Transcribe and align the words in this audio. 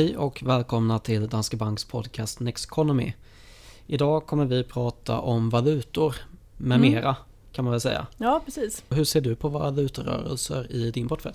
Hej 0.00 0.16
och 0.16 0.42
välkomna 0.46 0.98
till 0.98 1.28
Danske 1.28 1.56
Banks 1.56 1.84
podcast 1.84 2.40
Next 2.40 2.64
Economy. 2.64 3.12
Idag 3.86 4.26
kommer 4.26 4.44
vi 4.44 4.64
prata 4.64 5.18
om 5.18 5.50
valutor 5.50 6.16
med 6.56 6.76
Mm. 6.78 6.92
mera 6.92 7.16
kan 7.52 7.64
man 7.64 7.72
väl 7.72 7.80
säga. 7.80 8.06
Ja, 8.16 8.42
precis. 8.44 8.84
Hur 8.88 9.04
ser 9.04 9.20
du 9.20 9.36
på 9.36 9.48
valutorörelser 9.48 10.72
i 10.72 10.90
din 10.90 11.08
portfölj? 11.08 11.34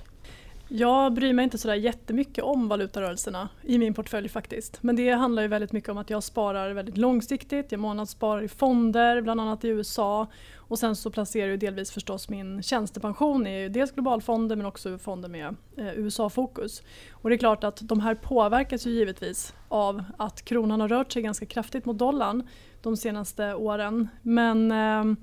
Jag 0.67 1.13
bryr 1.13 1.33
mig 1.33 1.43
inte 1.43 1.57
sådär 1.57 1.75
jättemycket 1.75 2.43
om 2.43 2.67
valutarörelserna 2.67 3.49
i 3.63 3.77
min 3.77 3.93
portfölj 3.93 4.29
faktiskt. 4.29 4.83
Men 4.83 4.95
det 4.95 5.11
handlar 5.11 5.41
ju 5.41 5.47
väldigt 5.47 5.71
mycket 5.71 5.89
om 5.89 5.97
att 5.97 6.09
jag 6.09 6.23
sparar 6.23 6.73
väldigt 6.73 6.97
långsiktigt. 6.97 7.71
Jag 7.71 7.79
månadssparar 7.79 8.41
i 8.41 8.47
fonder, 8.47 9.21
bland 9.21 9.41
annat 9.41 9.63
i 9.63 9.67
USA. 9.67 10.27
Och 10.55 10.79
sen 10.79 10.95
så 10.95 11.11
placerar 11.11 11.49
jag 11.49 11.59
delvis 11.59 11.91
förstås 11.91 12.29
min 12.29 12.63
tjänstepension 12.63 13.47
i 13.47 13.69
dels 13.69 13.91
globalfonder 13.91 14.55
men 14.55 14.65
också 14.65 14.97
fonder 14.97 15.29
med 15.29 15.55
eh, 15.77 15.93
USA-fokus. 15.99 16.83
Och 17.11 17.29
det 17.29 17.35
är 17.35 17.37
klart 17.37 17.63
att 17.63 17.79
de 17.81 17.99
här 17.99 18.15
påverkas 18.15 18.87
ju 18.87 18.91
givetvis 18.91 19.53
av 19.67 20.03
att 20.17 20.45
kronan 20.45 20.81
har 20.81 20.87
rört 20.87 21.11
sig 21.11 21.21
ganska 21.21 21.45
kraftigt 21.45 21.85
mot 21.85 21.97
dollarn 21.97 22.47
de 22.81 22.97
senaste 22.97 23.53
åren. 23.53 24.07
Men 24.21 24.71
eh, 24.71 25.17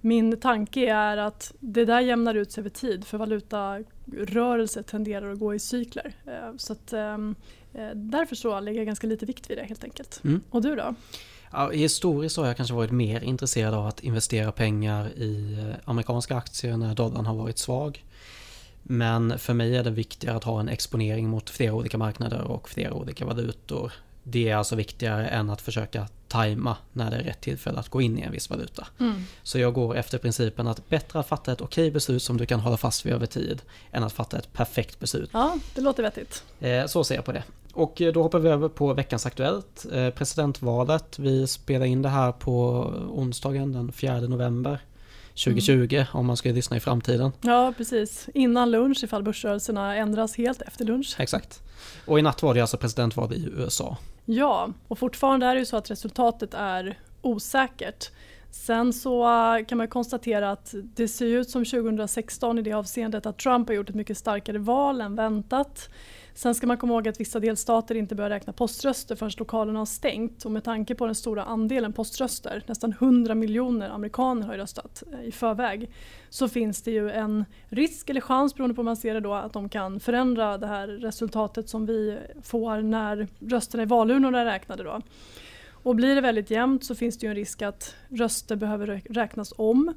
min 0.00 0.40
tanke 0.40 0.92
är 0.92 1.16
att 1.16 1.54
det 1.60 1.84
där 1.84 2.00
jämnar 2.00 2.34
ut 2.34 2.52
sig 2.52 2.62
över 2.62 2.70
tid 2.70 3.04
för 3.04 3.18
valutarörelser 4.06 4.82
tenderar 4.82 5.32
att 5.32 5.38
gå 5.38 5.54
i 5.54 5.58
cykler. 5.58 6.14
Eh, 6.26 6.56
Så 6.56 6.72
att, 6.72 6.92
ehm, 6.92 7.34
eh, 7.74 7.90
därför 7.94 8.36
så 8.36 8.60
lägger 8.60 8.80
jag 8.80 8.86
ganska 8.86 9.06
lite 9.06 9.26
vikt 9.26 9.50
vid 9.50 9.58
det 9.58 9.64
helt 9.64 9.84
enkelt. 9.84 10.20
Mm. 10.24 10.40
Och 10.50 10.62
du 10.62 10.76
då? 10.76 10.94
Ja, 11.52 11.70
historiskt 11.70 12.36
har 12.36 12.46
jag 12.46 12.56
kanske 12.56 12.74
varit 12.74 12.90
mer 12.90 13.20
intresserad 13.20 13.74
av 13.74 13.86
att 13.86 14.00
investera 14.00 14.52
pengar 14.52 15.08
i 15.16 15.58
eh, 15.58 15.74
amerikanska 15.84 16.36
aktier 16.36 16.76
när 16.76 16.94
dollarn 16.94 17.26
har 17.26 17.34
varit 17.34 17.58
svag. 17.58 18.04
Men 18.82 19.38
för 19.38 19.54
mig 19.54 19.76
är 19.76 19.84
det 19.84 19.90
viktigare 19.90 20.36
att 20.36 20.44
ha 20.44 20.60
en 20.60 20.68
exponering 20.68 21.28
mot 21.28 21.50
flera 21.50 21.74
olika 21.74 21.98
marknader 21.98 22.40
och 22.40 22.68
flera 22.68 22.92
olika 22.92 23.24
valutor. 23.24 23.92
Det 24.28 24.48
är 24.48 24.56
alltså 24.56 24.76
viktigare 24.76 25.28
än 25.28 25.50
att 25.50 25.60
försöka 25.60 26.08
tajma 26.28 26.76
när 26.92 27.10
det 27.10 27.16
är 27.16 27.22
rätt 27.22 27.40
tillfälle 27.40 27.78
att 27.78 27.88
gå 27.88 28.00
in 28.02 28.18
i 28.18 28.22
en 28.22 28.32
viss 28.32 28.50
valuta. 28.50 28.86
Så 29.42 29.58
jag 29.58 29.74
går 29.74 29.96
efter 29.96 30.18
principen 30.18 30.66
att 30.66 30.88
bättre 30.88 31.18
att 31.18 31.26
fatta 31.28 31.52
ett 31.52 31.60
okej 31.60 31.90
beslut 31.90 32.22
som 32.22 32.36
du 32.36 32.46
kan 32.46 32.60
hålla 32.60 32.76
fast 32.76 33.06
vid 33.06 33.12
över 33.12 33.26
tid 33.26 33.62
än 33.92 34.02
att 34.04 34.12
fatta 34.12 34.38
ett 34.38 34.52
perfekt 34.52 35.00
beslut. 35.00 35.30
Ja, 35.32 35.56
det 35.74 35.80
låter 35.80 36.02
vettigt. 36.02 36.44
Eh, 36.60 36.86
Så 36.86 37.04
ser 37.04 37.14
jag 37.14 37.24
på 37.24 37.32
det. 37.32 37.42
Och 37.72 38.00
eh, 38.02 38.12
då 38.12 38.22
hoppar 38.22 38.38
vi 38.38 38.48
över 38.48 38.68
på 38.68 38.94
veckans 38.94 39.26
Aktuellt. 39.26 39.86
Eh, 39.92 40.10
Presidentvalet. 40.10 41.18
Vi 41.18 41.46
spelar 41.46 41.86
in 41.86 42.02
det 42.02 42.08
här 42.08 42.32
på 42.32 42.78
onsdagen 43.10 43.72
den 43.72 43.92
4 43.92 44.20
november 44.20 44.78
2020 45.44 46.04
om 46.12 46.26
man 46.26 46.36
ska 46.36 46.48
lyssna 46.50 46.76
i 46.76 46.80
framtiden. 46.80 47.32
Ja, 47.40 47.74
precis. 47.76 48.28
Innan 48.34 48.70
lunch 48.70 49.04
ifall 49.04 49.22
börsrörelserna 49.22 49.96
ändras 49.96 50.36
helt 50.36 50.62
efter 50.62 50.84
lunch. 50.84 51.14
Exakt. 51.18 51.62
Och 52.06 52.18
i 52.18 52.22
natt 52.22 52.42
var 52.42 52.54
det 52.54 52.60
alltså 52.60 52.76
presidentval 52.76 53.32
i 53.32 53.48
USA. 53.56 53.96
Ja, 54.28 54.72
och 54.88 54.98
fortfarande 54.98 55.46
är 55.46 55.54
det 55.54 55.58
ju 55.58 55.66
så 55.66 55.76
att 55.76 55.90
resultatet 55.90 56.54
är 56.54 56.98
osäkert. 57.22 58.10
Sen 58.50 58.92
så 58.92 59.24
eh, 59.24 59.64
kan 59.64 59.78
man 59.78 59.88
konstatera 59.88 60.50
att 60.50 60.74
det 60.82 61.08
ser 61.08 61.26
ut 61.26 61.50
som 61.50 61.64
2016 61.64 62.58
i 62.58 62.62
det 62.62 62.72
avseendet 62.72 63.26
att 63.26 63.38
Trump 63.38 63.68
har 63.68 63.74
gjort 63.74 63.88
ett 63.88 63.94
mycket 63.94 64.18
starkare 64.18 64.58
val 64.58 65.00
än 65.00 65.16
väntat. 65.16 65.90
Sen 66.36 66.54
ska 66.54 66.66
man 66.66 66.76
komma 66.76 66.94
ihåg 66.94 67.08
att 67.08 67.20
vissa 67.20 67.40
delstater 67.40 67.94
inte 67.94 68.14
börjar 68.14 68.30
räkna 68.30 68.52
poströster 68.52 69.16
förrän 69.16 69.32
lokalerna 69.38 69.78
har 69.78 69.86
stängt 69.86 70.44
och 70.44 70.50
med 70.50 70.64
tanke 70.64 70.94
på 70.94 71.06
den 71.06 71.14
stora 71.14 71.44
andelen 71.44 71.92
poströster, 71.92 72.62
nästan 72.66 72.92
100 72.92 73.34
miljoner 73.34 73.88
amerikaner 73.88 74.46
har 74.46 74.54
ju 74.54 74.60
röstat 74.60 75.02
eh, 75.12 75.28
i 75.28 75.32
förväg, 75.32 75.90
så 76.30 76.48
finns 76.48 76.82
det 76.82 76.90
ju 76.90 77.10
en 77.10 77.44
risk 77.68 78.10
eller 78.10 78.20
chans 78.20 78.54
beroende 78.54 78.74
på 78.74 78.82
hur 78.82 78.84
man 78.84 78.96
ser 78.96 79.14
det 79.14 79.20
då 79.20 79.34
att 79.34 79.52
de 79.52 79.68
kan 79.68 80.00
förändra 80.00 80.58
det 80.58 80.66
här 80.66 80.88
resultatet 80.88 81.68
som 81.68 81.86
vi 81.86 82.18
får 82.42 82.82
när 82.82 83.28
rösterna 83.38 83.82
i 83.82 83.86
valurnorna 83.86 84.40
är 84.40 84.44
räknade 84.44 84.82
då. 84.82 85.00
Och 85.70 85.94
blir 85.94 86.14
det 86.14 86.20
väldigt 86.20 86.50
jämnt 86.50 86.84
så 86.84 86.94
finns 86.94 87.18
det 87.18 87.26
ju 87.26 87.30
en 87.30 87.36
risk 87.36 87.62
att 87.62 87.94
röster 88.08 88.56
behöver 88.56 89.02
räknas 89.10 89.52
om. 89.56 89.94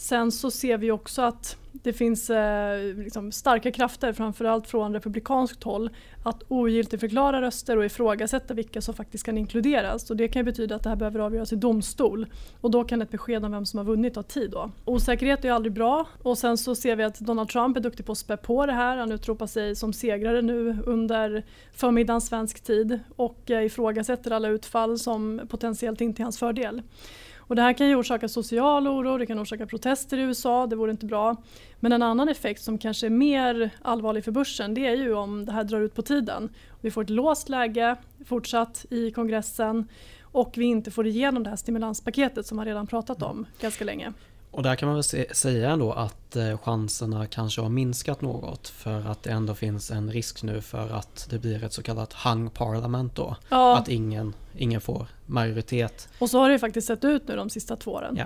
Sen 0.00 0.32
så 0.32 0.50
ser 0.50 0.78
vi 0.78 0.90
också 0.90 1.22
att 1.22 1.56
det 1.72 1.92
finns 1.92 2.30
eh, 2.30 2.94
liksom 2.96 3.32
starka 3.32 3.70
krafter, 3.70 4.12
framförallt 4.12 4.66
från 4.66 4.92
republikanskt 4.92 5.62
håll, 5.62 5.90
att 6.24 6.42
ogiltigförklara 6.48 7.42
röster 7.42 7.76
och 7.76 7.84
ifrågasätta 7.84 8.54
vilka 8.54 8.80
som 8.80 8.94
faktiskt 8.94 9.24
kan 9.24 9.38
inkluderas. 9.38 10.10
Och 10.10 10.16
det 10.16 10.28
kan 10.28 10.40
ju 10.40 10.44
betyda 10.44 10.74
att 10.74 10.82
det 10.82 10.88
här 10.88 10.96
behöver 10.96 11.20
avgöras 11.20 11.52
i 11.52 11.56
domstol. 11.56 12.26
Och 12.60 12.70
då 12.70 12.84
kan 12.84 13.02
ett 13.02 13.10
besked 13.10 13.44
om 13.44 13.52
vem 13.52 13.66
som 13.66 13.78
har 13.78 13.84
vunnit 13.84 14.14
ta 14.14 14.22
tid. 14.22 14.50
Då. 14.50 14.70
Osäkerhet 14.84 15.44
är 15.44 15.52
aldrig 15.52 15.72
bra. 15.72 16.06
Och 16.22 16.38
sen 16.38 16.58
så 16.58 16.74
ser 16.74 16.96
vi 16.96 17.04
att 17.04 17.18
Donald 17.18 17.48
Trump 17.48 17.76
är 17.76 17.80
duktig 17.80 18.06
på 18.06 18.12
att 18.12 18.18
spä 18.18 18.36
på 18.36 18.66
det 18.66 18.72
här. 18.72 18.96
Han 18.96 19.12
utropar 19.12 19.46
sig 19.46 19.76
som 19.76 19.92
segrare 19.92 20.42
nu 20.42 20.78
under 20.86 21.44
förmiddagen 21.72 22.20
svensk 22.20 22.60
tid 22.60 23.00
och 23.16 23.50
eh, 23.50 23.64
ifrågasätter 23.64 24.30
alla 24.30 24.48
utfall 24.48 24.98
som 24.98 25.40
potentiellt 25.48 26.00
inte 26.00 26.22
är 26.22 26.24
hans 26.24 26.38
fördel. 26.38 26.82
Och 27.50 27.56
det 27.56 27.62
här 27.62 27.72
kan 27.72 27.88
ju 27.88 27.96
orsaka 27.96 28.28
social 28.28 28.88
oro, 28.88 29.18
det 29.18 29.26
kan 29.26 29.38
orsaka 29.38 29.66
protester 29.66 30.18
i 30.18 30.20
USA, 30.20 30.66
det 30.66 30.76
vore 30.76 30.90
inte 30.90 31.06
bra. 31.06 31.36
Men 31.80 31.92
en 31.92 32.02
annan 32.02 32.28
effekt 32.28 32.62
som 32.62 32.78
kanske 32.78 33.06
är 33.06 33.10
mer 33.10 33.70
allvarlig 33.82 34.24
för 34.24 34.32
börsen 34.32 34.74
det 34.74 34.86
är 34.86 34.96
ju 34.96 35.14
om 35.14 35.44
det 35.44 35.52
här 35.52 35.64
drar 35.64 35.80
ut 35.80 35.94
på 35.94 36.02
tiden. 36.02 36.48
Vi 36.80 36.90
får 36.90 37.02
ett 37.02 37.10
låst 37.10 37.48
läge 37.48 37.96
fortsatt 38.24 38.86
i 38.90 39.10
kongressen 39.10 39.88
och 40.22 40.52
vi 40.56 40.64
inte 40.64 40.90
får 40.90 41.06
igenom 41.06 41.42
det 41.42 41.50
här 41.50 41.56
stimulanspaketet 41.56 42.46
som 42.46 42.56
man 42.56 42.66
redan 42.66 42.86
pratat 42.86 43.22
om 43.22 43.46
ganska 43.60 43.84
länge. 43.84 44.12
Och 44.50 44.62
där 44.62 44.76
kan 44.76 44.86
man 44.86 44.94
väl 44.96 45.04
se, 45.04 45.34
säga 45.34 45.70
ändå 45.70 45.92
att 45.92 46.36
eh, 46.36 46.58
chanserna 46.58 47.26
kanske 47.26 47.60
har 47.60 47.68
minskat 47.68 48.20
något 48.20 48.68
för 48.68 49.06
att 49.10 49.22
det 49.22 49.30
ändå 49.30 49.54
finns 49.54 49.90
en 49.90 50.12
risk 50.12 50.42
nu 50.42 50.60
för 50.60 50.88
att 50.88 51.26
det 51.30 51.38
blir 51.38 51.64
ett 51.64 51.72
så 51.72 51.82
kallat 51.82 52.12
hung 52.12 52.50
parliament 52.50 53.14
då. 53.14 53.36
Ja, 53.48 53.78
Att 53.78 53.88
ingen, 53.88 54.34
ingen 54.56 54.80
får 54.80 55.06
majoritet. 55.26 56.08
och 56.18 56.30
så 56.30 56.38
har 56.38 56.48
det 56.48 56.52
ju 56.52 56.58
faktiskt 56.58 56.86
sett 56.86 57.04
ut 57.04 57.28
nu 57.28 57.36
de 57.36 57.50
sista 57.50 57.76
två 57.76 57.90
åren. 57.92 58.16
Ja. 58.18 58.24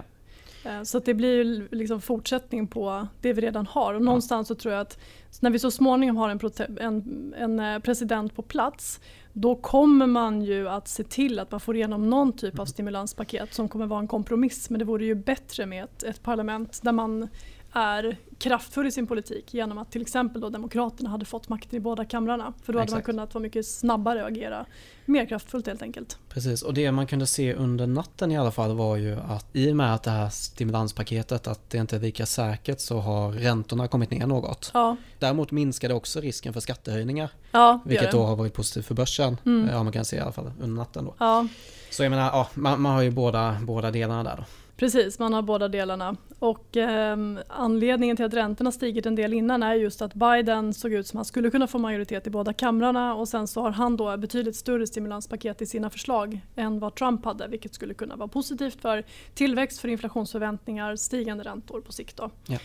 Eh, 0.64 0.82
Så 0.82 0.98
det 0.98 1.14
blir 1.14 1.34
ju 1.34 1.68
liksom 1.70 2.00
fortsättning 2.00 2.66
på 2.66 3.06
det 3.20 3.32
vi 3.32 3.40
redan 3.40 3.66
har. 3.66 3.94
Och 3.94 4.02
någonstans 4.02 4.48
så 4.48 4.54
tror 4.54 4.74
jag 4.74 4.80
att 4.80 4.98
när 5.40 5.50
vi 5.50 5.58
så 5.58 5.70
småningom 5.70 6.16
har 6.16 6.28
en, 6.28 6.40
en, 6.80 7.34
en 7.38 7.60
eh, 7.60 7.78
president 7.78 8.34
på 8.36 8.42
plats 8.42 9.00
då 9.32 9.54
kommer 9.54 10.06
man 10.06 10.42
ju 10.42 10.68
att 10.68 10.88
se 10.88 11.04
till 11.04 11.38
att 11.38 11.50
man 11.50 11.60
får 11.60 11.76
igenom 11.76 12.10
någon 12.10 12.32
typ 12.32 12.58
av 12.58 12.66
stimulanspaket 12.66 13.54
som 13.54 13.68
kommer 13.68 13.86
vara 13.86 14.00
en 14.00 14.08
kompromiss. 14.08 14.70
Men 14.70 14.78
det 14.78 14.84
vore 14.84 15.04
ju 15.04 15.14
bättre 15.14 15.66
med 15.66 15.84
ett, 15.84 16.02
ett 16.02 16.22
parlament 16.22 16.80
där 16.82 16.92
man 16.92 17.28
är 17.74 18.16
kraftfull 18.38 18.86
i 18.86 18.90
sin 18.92 19.06
politik 19.06 19.54
genom 19.54 19.78
att 19.78 19.92
till 19.92 20.02
exempel 20.02 20.40
då 20.40 20.48
Demokraterna 20.48 21.10
hade 21.10 21.24
fått 21.24 21.48
makten 21.48 21.76
i 21.76 21.80
båda 21.80 22.04
kamrarna. 22.04 22.52
För 22.62 22.72
då 22.72 22.78
hade 22.78 22.90
man 22.90 22.98
Exakt. 22.98 23.06
kunnat 23.06 23.34
vara 23.34 23.42
mycket 23.42 23.66
snabbare 23.66 24.22
och 24.22 24.28
agera 24.28 24.66
mer 25.04 25.26
kraftfullt 25.26 25.66
helt 25.66 25.82
enkelt. 25.82 26.18
Precis, 26.28 26.62
och 26.62 26.74
det 26.74 26.92
man 26.92 27.06
kunde 27.06 27.26
se 27.26 27.54
under 27.54 27.86
natten 27.86 28.30
i 28.32 28.38
alla 28.38 28.50
fall 28.50 28.76
var 28.76 28.96
ju 28.96 29.16
att 29.28 29.46
i 29.52 29.72
och 29.72 29.76
med 29.76 29.94
att 29.94 30.02
det 30.02 30.10
här 30.10 30.28
stimulanspaketet 30.28 31.46
att 31.46 31.70
det 31.70 31.78
inte 31.78 31.96
är 31.96 32.00
lika 32.00 32.26
säkert 32.26 32.80
så 32.80 32.98
har 32.98 33.32
räntorna 33.32 33.88
kommit 33.88 34.10
ner 34.10 34.26
något. 34.26 34.70
Ja, 34.74 34.96
Däremot 35.18 35.50
minskade 35.50 35.94
också 35.94 36.20
risken 36.20 36.52
för 36.52 36.60
skattehöjningar, 36.60 37.30
ja 37.50 37.80
vilket 37.84 38.12
då 38.12 38.22
har 38.22 38.36
varit 38.36 38.54
positivt 38.54 38.86
för 38.86 38.94
börsen. 38.94 39.36
Mm. 39.46 39.68
Ja, 39.72 39.82
man 39.82 39.92
kan 39.92 40.04
se 40.04 40.16
i 40.16 40.20
alla 40.20 40.32
fall 40.32 40.52
under 40.60 40.76
natten 40.76 41.04
då. 41.04 41.14
Ja, 41.18 41.46
Så 41.90 42.02
jag 42.02 42.10
menar, 42.10 42.24
ja, 42.24 42.48
man, 42.54 42.80
man 42.82 42.94
har 42.94 43.02
ju 43.02 43.10
båda, 43.10 43.56
båda 43.62 43.90
delarna 43.90 44.24
där 44.24 44.36
då. 44.36 44.44
Precis, 44.84 45.18
man 45.18 45.32
har 45.32 45.42
båda 45.42 45.68
delarna. 45.68 46.16
Och 46.38 46.76
ehm, 46.76 47.38
anledningen 47.48 48.16
till 48.16 48.24
att 48.24 48.34
räntorna 48.34 48.72
stigit 48.72 49.06
en 49.06 49.14
del 49.14 49.32
innan 49.32 49.62
är 49.62 49.74
just 49.74 50.02
att 50.02 50.14
Biden 50.14 50.74
såg 50.74 50.92
ut 50.92 51.06
som 51.06 51.16
att 51.16 51.18
han 51.18 51.24
skulle 51.24 51.50
kunna 51.50 51.66
få 51.66 51.78
majoritet 51.78 52.26
i 52.26 52.30
båda 52.30 52.52
kamrarna 52.52 53.14
och 53.14 53.28
sen 53.28 53.48
så 53.48 53.62
har 53.62 53.70
han 53.70 53.96
då 53.96 54.16
betydligt 54.16 54.56
större 54.56 54.86
stimulanspaket 54.86 55.62
i 55.62 55.66
sina 55.66 55.90
förslag 55.90 56.40
än 56.56 56.78
vad 56.78 56.94
Trump 56.94 57.24
hade 57.24 57.48
vilket 57.48 57.74
skulle 57.74 57.94
kunna 57.94 58.16
vara 58.16 58.28
positivt 58.28 58.80
för 58.80 59.04
tillväxt, 59.34 59.80
för 59.80 59.88
inflationsförväntningar, 59.88 60.96
stigande 60.96 61.44
räntor 61.44 61.80
på 61.80 61.92
sikt. 61.92 62.16
Då. 62.16 62.30
Ja. 62.46 62.58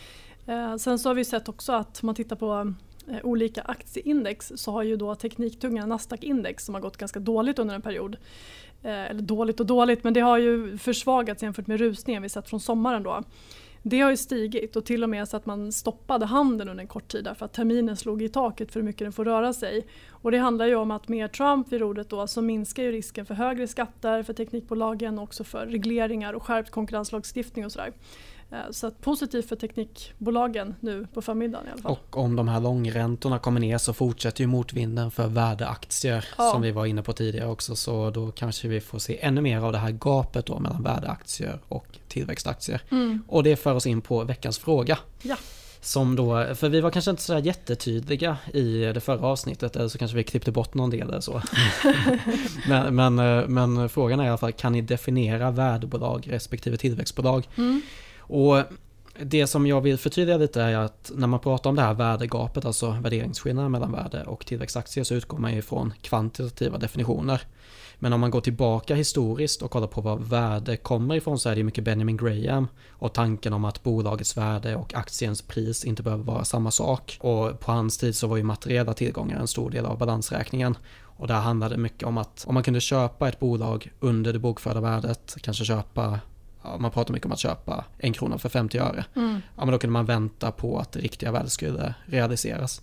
Eh, 0.54 0.76
sen 0.76 1.00
så 1.00 1.10
har 1.10 1.14
vi 1.14 1.26
sett 1.26 1.50
också 1.50 1.74
att 1.74 2.04
om 2.04 2.06
man 2.06 2.16
tittar 2.16 2.36
på 2.36 2.74
eh, 3.08 3.18
olika 3.24 3.62
aktieindex 3.62 4.52
så 4.56 4.72
har 4.72 4.84
ju 4.84 4.96
då 4.96 5.16
tekniktunga 5.16 5.86
Nasdaq-index 5.86 6.66
som 6.66 6.76
har 6.76 6.82
gått 6.82 6.98
ganska 6.98 7.20
dåligt 7.20 7.60
under 7.60 7.76
en 7.76 7.82
period 7.82 8.16
eh, 8.16 8.20
Eh, 8.84 9.12
eller 9.12 9.22
dåligt 9.22 9.60
och 9.60 9.66
dåligt, 9.66 10.04
men 10.04 10.14
det 10.14 10.20
har 10.20 10.38
ju 10.38 10.78
försvagats 10.78 11.44
jämfört 11.44 11.68
med 11.68 11.80
rusningen 11.80 12.24
vi 12.24 12.30
sett 12.30 12.50
från 12.50 12.60
sommaren 12.60 13.04
då. 13.04 13.24
Det 13.84 14.02
har 14.02 14.10
ju 14.10 14.18
stigit 14.18 14.76
och 14.76 14.86
till 14.86 15.04
och 15.04 15.10
med 15.10 15.28
så 15.28 15.38
att 15.38 15.46
man 15.46 15.72
stoppade 15.72 16.26
handeln 16.26 16.70
under 16.70 16.82
en 16.82 16.88
kort 16.88 17.08
tid 17.08 17.24
därför 17.24 17.46
att 17.46 17.54
terminen 17.54 17.98
slog 17.98 18.22
i 18.22 18.30
taket 18.30 18.72
för 18.72 18.80
hur 18.80 18.86
mycket 18.86 19.06
den 19.06 19.12
får 19.12 19.26
röra 19.26 19.54
sig. 19.54 19.88
Och 20.10 20.32
det 20.32 20.38
handlar 20.38 20.66
ju 20.66 20.76
om 20.76 20.92
att 20.92 21.08
med 21.08 21.32
Trump 21.32 21.72
vid 21.72 21.82
rodret 21.82 22.10
då 22.10 22.28
så 22.28 22.42
minskar 22.42 22.84
ju 22.84 22.92
risken 22.92 23.26
för 23.26 23.34
högre 23.34 23.68
skatter 23.68 24.24
för 24.24 24.34
teknikbolagen 24.34 25.18
och 25.18 25.24
också 25.24 25.44
för 25.44 25.66
regleringar 25.66 26.34
och 26.34 26.44
skärpt 26.44 26.70
konkurrenslagstiftning 26.70 27.66
och 27.66 27.72
sådär. 27.72 27.94
Eh, 28.52 28.58
Så 28.72 28.88
att 28.88 29.02
positivt 29.02 29.50
för 29.50 29.56
teknikbolagen 29.56 30.76
nu 30.80 31.08
på 31.14 31.22
förmiddagen 31.22 31.68
i 31.68 31.72
alla 31.72 31.82
fall. 31.82 31.92
Och 31.92 32.18
om 32.18 32.36
de 32.36 32.48
här 32.48 32.60
långräntorna 32.60 33.40
kommer 33.40 33.60
ner 33.60 33.78
så 33.78 33.94
fortsätter 33.94 34.42
ju 34.42 34.48
motvinden 34.48 35.12
för 35.12 35.28
värdeaktier 35.28 36.26
Ja. 36.38 36.52
som 36.52 36.62
vi 36.62 36.72
var 36.72 36.86
inne 36.86 37.04
på 37.04 37.14
tidigare 37.14 37.48
också. 37.48 37.76
Så 37.76 38.10
då 38.10 38.32
kanske 38.32 38.68
vi 38.68 38.82
får 38.82 39.00
se 39.00 39.20
ännu 39.22 39.42
mer 39.42 39.60
av 39.60 39.72
det 39.72 39.78
här 39.78 39.92
gapet 39.92 40.46
då 40.46 40.60
mellan 40.60 40.84
värdeaktier 40.84 41.60
och 41.68 41.88
tillväxtaktier. 42.08 42.82
Mm. 42.92 43.24
Och 43.28 43.44
det 43.44 43.56
för 43.56 43.74
oss 43.74 43.86
in 43.86 44.02
på 44.02 44.24
veckans 44.24 44.58
fråga. 44.60 44.98
Ja. 45.22 45.36
Som 45.82 46.16
då, 46.16 46.56
för 46.56 46.70
vi 46.70 46.82
var 46.82 46.92
kanske 46.92 47.12
inte 47.12 47.24
sådär 47.24 47.40
jättetydliga 47.40 48.38
i 48.54 48.82
det 48.82 49.00
förra 49.00 49.28
avsnittet 49.28 49.76
eller 49.76 49.88
så 49.88 49.98
kanske 49.98 50.18
vi 50.18 50.24
klippte 50.24 50.52
bort 50.52 50.74
någon 50.74 50.90
del 50.90 51.02
eller 51.10 51.20
så. 51.20 51.42
men, 52.68 52.96
men, 52.96 53.20
eh, 53.20 53.48
men, 53.48 53.90
frågan 53.90 54.20
är 54.20 54.26
i 54.26 54.28
alla 54.28 54.38
fall, 54.38 54.52
kan 54.52 54.72
ni 54.72 54.82
definiera 54.82 55.52
värdebolag 55.52 56.28
respektive 56.32 56.78
tillväxtbolag? 56.78 57.48
Mm. 57.58 57.82
Och 58.30 58.64
det 59.24 59.48
som 59.48 59.68
jag 59.68 59.82
vill 59.82 59.98
förtydliga 59.98 60.38
lite 60.38 60.62
är 60.62 60.78
att 60.78 61.12
när 61.16 61.28
man 61.28 61.40
pratar 61.40 61.70
om 61.70 61.76
det 61.76 61.82
här 61.82 61.94
värdegapet, 61.94 62.66
alltså 62.66 62.92
värderingsskillnaden 62.92 63.72
mellan 63.72 63.92
värde 63.92 64.24
och 64.24 64.46
tillväxtaktier 64.46 65.04
så 65.04 65.16
utgår 65.16 65.38
man 65.38 65.54
ju 65.54 65.62
från 65.62 65.94
kvantitativa 66.02 66.78
definitioner. 66.78 67.42
Men 68.02 68.14
om 68.14 68.20
man 68.20 68.32
går 68.32 68.42
tillbaka 68.42 68.96
historiskt 68.96 69.62
och 69.62 69.72
kollar 69.72 69.88
på 69.88 70.02
var 70.02 70.18
värde 70.18 70.78
kommer 70.78 71.16
ifrån 71.16 71.40
så 71.40 71.50
är 71.50 71.56
det 71.56 71.64
mycket 71.64 71.84
Benjamin 71.84 72.18
Graham 72.18 72.68
och 72.90 73.14
tanken 73.14 73.54
om 73.54 73.66
att 73.66 73.84
bolagets 73.84 74.38
värde 74.38 74.76
och 74.76 74.94
aktiens 74.94 75.42
pris 75.42 75.86
inte 75.86 76.04
behöver 76.04 76.24
vara 76.24 76.46
samma 76.46 76.72
sak. 76.72 77.18
Och 77.22 77.60
på 77.60 77.72
hans 77.72 77.98
tid 77.98 78.16
så 78.16 78.28
var 78.28 78.38
ju 78.38 78.44
materiella 78.44 78.94
tillgångar 78.94 79.40
en 79.40 79.48
stor 79.48 79.70
del 79.70 79.86
av 79.86 79.98
balansräkningen. 79.98 80.78
Och 81.02 81.28
där 81.28 81.36
handlade 81.36 81.76
det 81.76 81.82
mycket 81.82 82.04
om 82.04 82.18
att 82.18 82.46
om 82.48 82.54
man 82.54 82.64
kunde 82.64 82.82
köpa 82.82 83.30
ett 83.30 83.40
bolag 83.40 83.92
under 84.00 84.34
det 84.34 84.40
bokförda 84.40 84.82
värdet, 84.82 85.36
kanske 85.42 85.66
köpa 85.66 86.20
ja, 86.64 86.78
man 86.78 86.92
pratar 86.92 87.14
mycket 87.14 87.26
om 87.26 87.32
att 87.32 87.40
köpa 87.40 87.86
en 87.98 88.14
krona 88.14 88.38
för 88.38 88.50
50 88.50 88.78
öre. 88.78 89.06
Mm. 89.16 89.42
Ja, 89.56 89.66
men 89.66 89.72
då 89.72 89.80
kunde 89.80 89.92
man 89.92 90.06
vänta 90.06 90.52
på 90.52 90.80
att 90.80 90.92
det 90.92 91.00
riktiga 91.00 91.32
värdet 91.32 91.52
skulle 91.52 91.94
realiseras. 92.06 92.82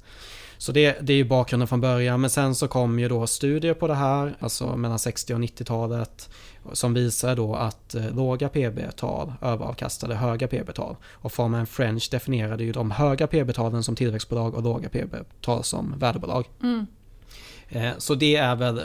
Så 0.58 0.72
det, 0.72 0.96
det 1.00 1.12
är 1.12 1.16
ju 1.16 1.24
bakgrunden 1.24 1.68
från 1.68 1.80
början. 1.80 2.20
Men 2.20 2.30
sen 2.30 2.54
så 2.54 2.68
kom 2.68 2.98
ju 2.98 3.08
då 3.08 3.26
studier 3.26 3.74
på 3.74 3.86
det 3.86 3.94
här, 3.94 4.36
alltså 4.40 4.76
mellan 4.76 4.98
60 4.98 5.34
och 5.34 5.40
90-talet. 5.40 6.30
Som 6.72 6.94
visar 6.94 7.36
då 7.36 7.54
att 7.54 7.94
eh, 7.94 8.14
låga 8.14 8.48
PB-tal 8.48 9.32
överavkastade 9.42 10.14
höga 10.14 10.48
PB-tal. 10.48 10.96
Och 11.12 11.32
Farman 11.32 11.66
French 11.66 12.08
definierade 12.10 12.64
ju 12.64 12.72
de 12.72 12.90
höga 12.90 13.26
PB-talen 13.26 13.82
som 13.82 13.96
tillväxtbolag 13.96 14.54
och 14.54 14.62
låga 14.62 14.88
PB-tal 14.88 15.64
som 15.64 15.94
värdebolag. 15.98 16.48
Mm. 16.62 16.86
Eh, 17.68 17.92
så 17.98 18.14
det 18.14 18.36
är 18.36 18.56
väl 18.56 18.78
eh, 18.78 18.84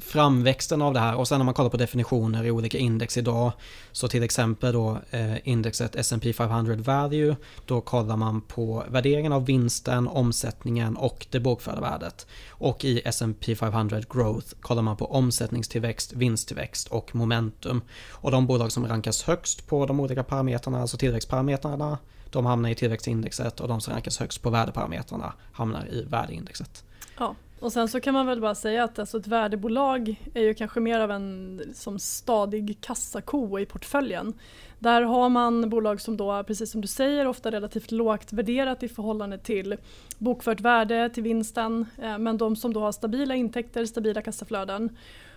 framväxten 0.00 0.82
av 0.82 0.94
det 0.94 1.00
här 1.00 1.16
och 1.16 1.28
sen 1.28 1.38
när 1.38 1.44
man 1.44 1.54
kollar 1.54 1.70
på 1.70 1.76
definitioner 1.76 2.44
i 2.44 2.50
olika 2.50 2.78
index 2.78 3.16
idag 3.16 3.52
så 3.92 4.08
till 4.08 4.22
exempel 4.22 4.72
då 4.72 4.98
eh, 5.10 5.48
indexet 5.48 5.96
S&P 5.96 6.32
500 6.32 6.76
Value 6.76 7.36
då 7.66 7.80
kollar 7.80 8.16
man 8.16 8.40
på 8.40 8.84
värderingen 8.88 9.32
av 9.32 9.46
vinsten, 9.46 10.08
omsättningen 10.08 10.96
och 10.96 11.26
det 11.30 11.40
bokförda 11.40 11.80
värdet. 11.80 12.26
Och 12.48 12.84
i 12.84 13.02
S&P 13.04 13.56
500 13.56 14.00
Growth 14.10 14.54
kollar 14.60 14.82
man 14.82 14.96
på 14.96 15.12
omsättningstillväxt, 15.12 16.12
vinsttillväxt 16.12 16.88
och 16.88 17.14
momentum. 17.14 17.82
Och 18.10 18.30
de 18.30 18.46
bolag 18.46 18.72
som 18.72 18.88
rankas 18.88 19.22
högst 19.22 19.66
på 19.66 19.86
de 19.86 20.00
olika 20.00 20.22
parametrarna, 20.22 20.80
alltså 20.80 20.96
tillväxtparametrarna, 20.96 21.98
de 22.30 22.46
hamnar 22.46 22.70
i 22.70 22.74
tillväxtindexet 22.74 23.60
och 23.60 23.68
de 23.68 23.80
som 23.80 23.92
rankas 23.92 24.18
högst 24.18 24.42
på 24.42 24.50
värdeparametrarna 24.50 25.32
hamnar 25.52 25.88
i 25.92 26.02
värdeindexet. 26.02 26.84
Ja, 27.18 27.34
och 27.60 27.72
sen 27.72 27.88
så 27.88 28.00
kan 28.00 28.14
man 28.14 28.26
väl 28.26 28.40
bara 28.40 28.54
säga 28.54 28.84
att 28.84 28.98
alltså 28.98 29.18
ett 29.18 29.26
värdebolag 29.26 30.16
är 30.34 30.42
ju 30.42 30.54
kanske 30.54 30.80
mer 30.80 31.00
av 31.00 31.10
en 31.10 31.62
som 31.74 31.98
stadig 31.98 32.78
kassako 32.80 33.58
i 33.58 33.66
portföljen. 33.66 34.34
Där 34.78 35.02
har 35.02 35.28
man 35.28 35.70
bolag 35.70 36.00
som 36.00 36.16
då, 36.16 36.44
precis 36.44 36.70
som 36.70 36.80
du 36.80 36.88
säger, 36.88 37.26
ofta 37.26 37.50
relativt 37.50 37.90
lågt 37.90 38.32
värderat 38.32 38.82
i 38.82 38.88
förhållande 38.88 39.38
till 39.38 39.76
bokfört 40.18 40.60
värde, 40.60 41.10
till 41.14 41.22
vinsten. 41.22 41.86
Eh, 42.02 42.18
men 42.18 42.38
de 42.38 42.56
som 42.56 42.72
då 42.72 42.80
har 42.80 42.92
stabila 42.92 43.34
intäkter, 43.34 43.84
stabila 43.84 44.22
kassaflöden. 44.22 44.96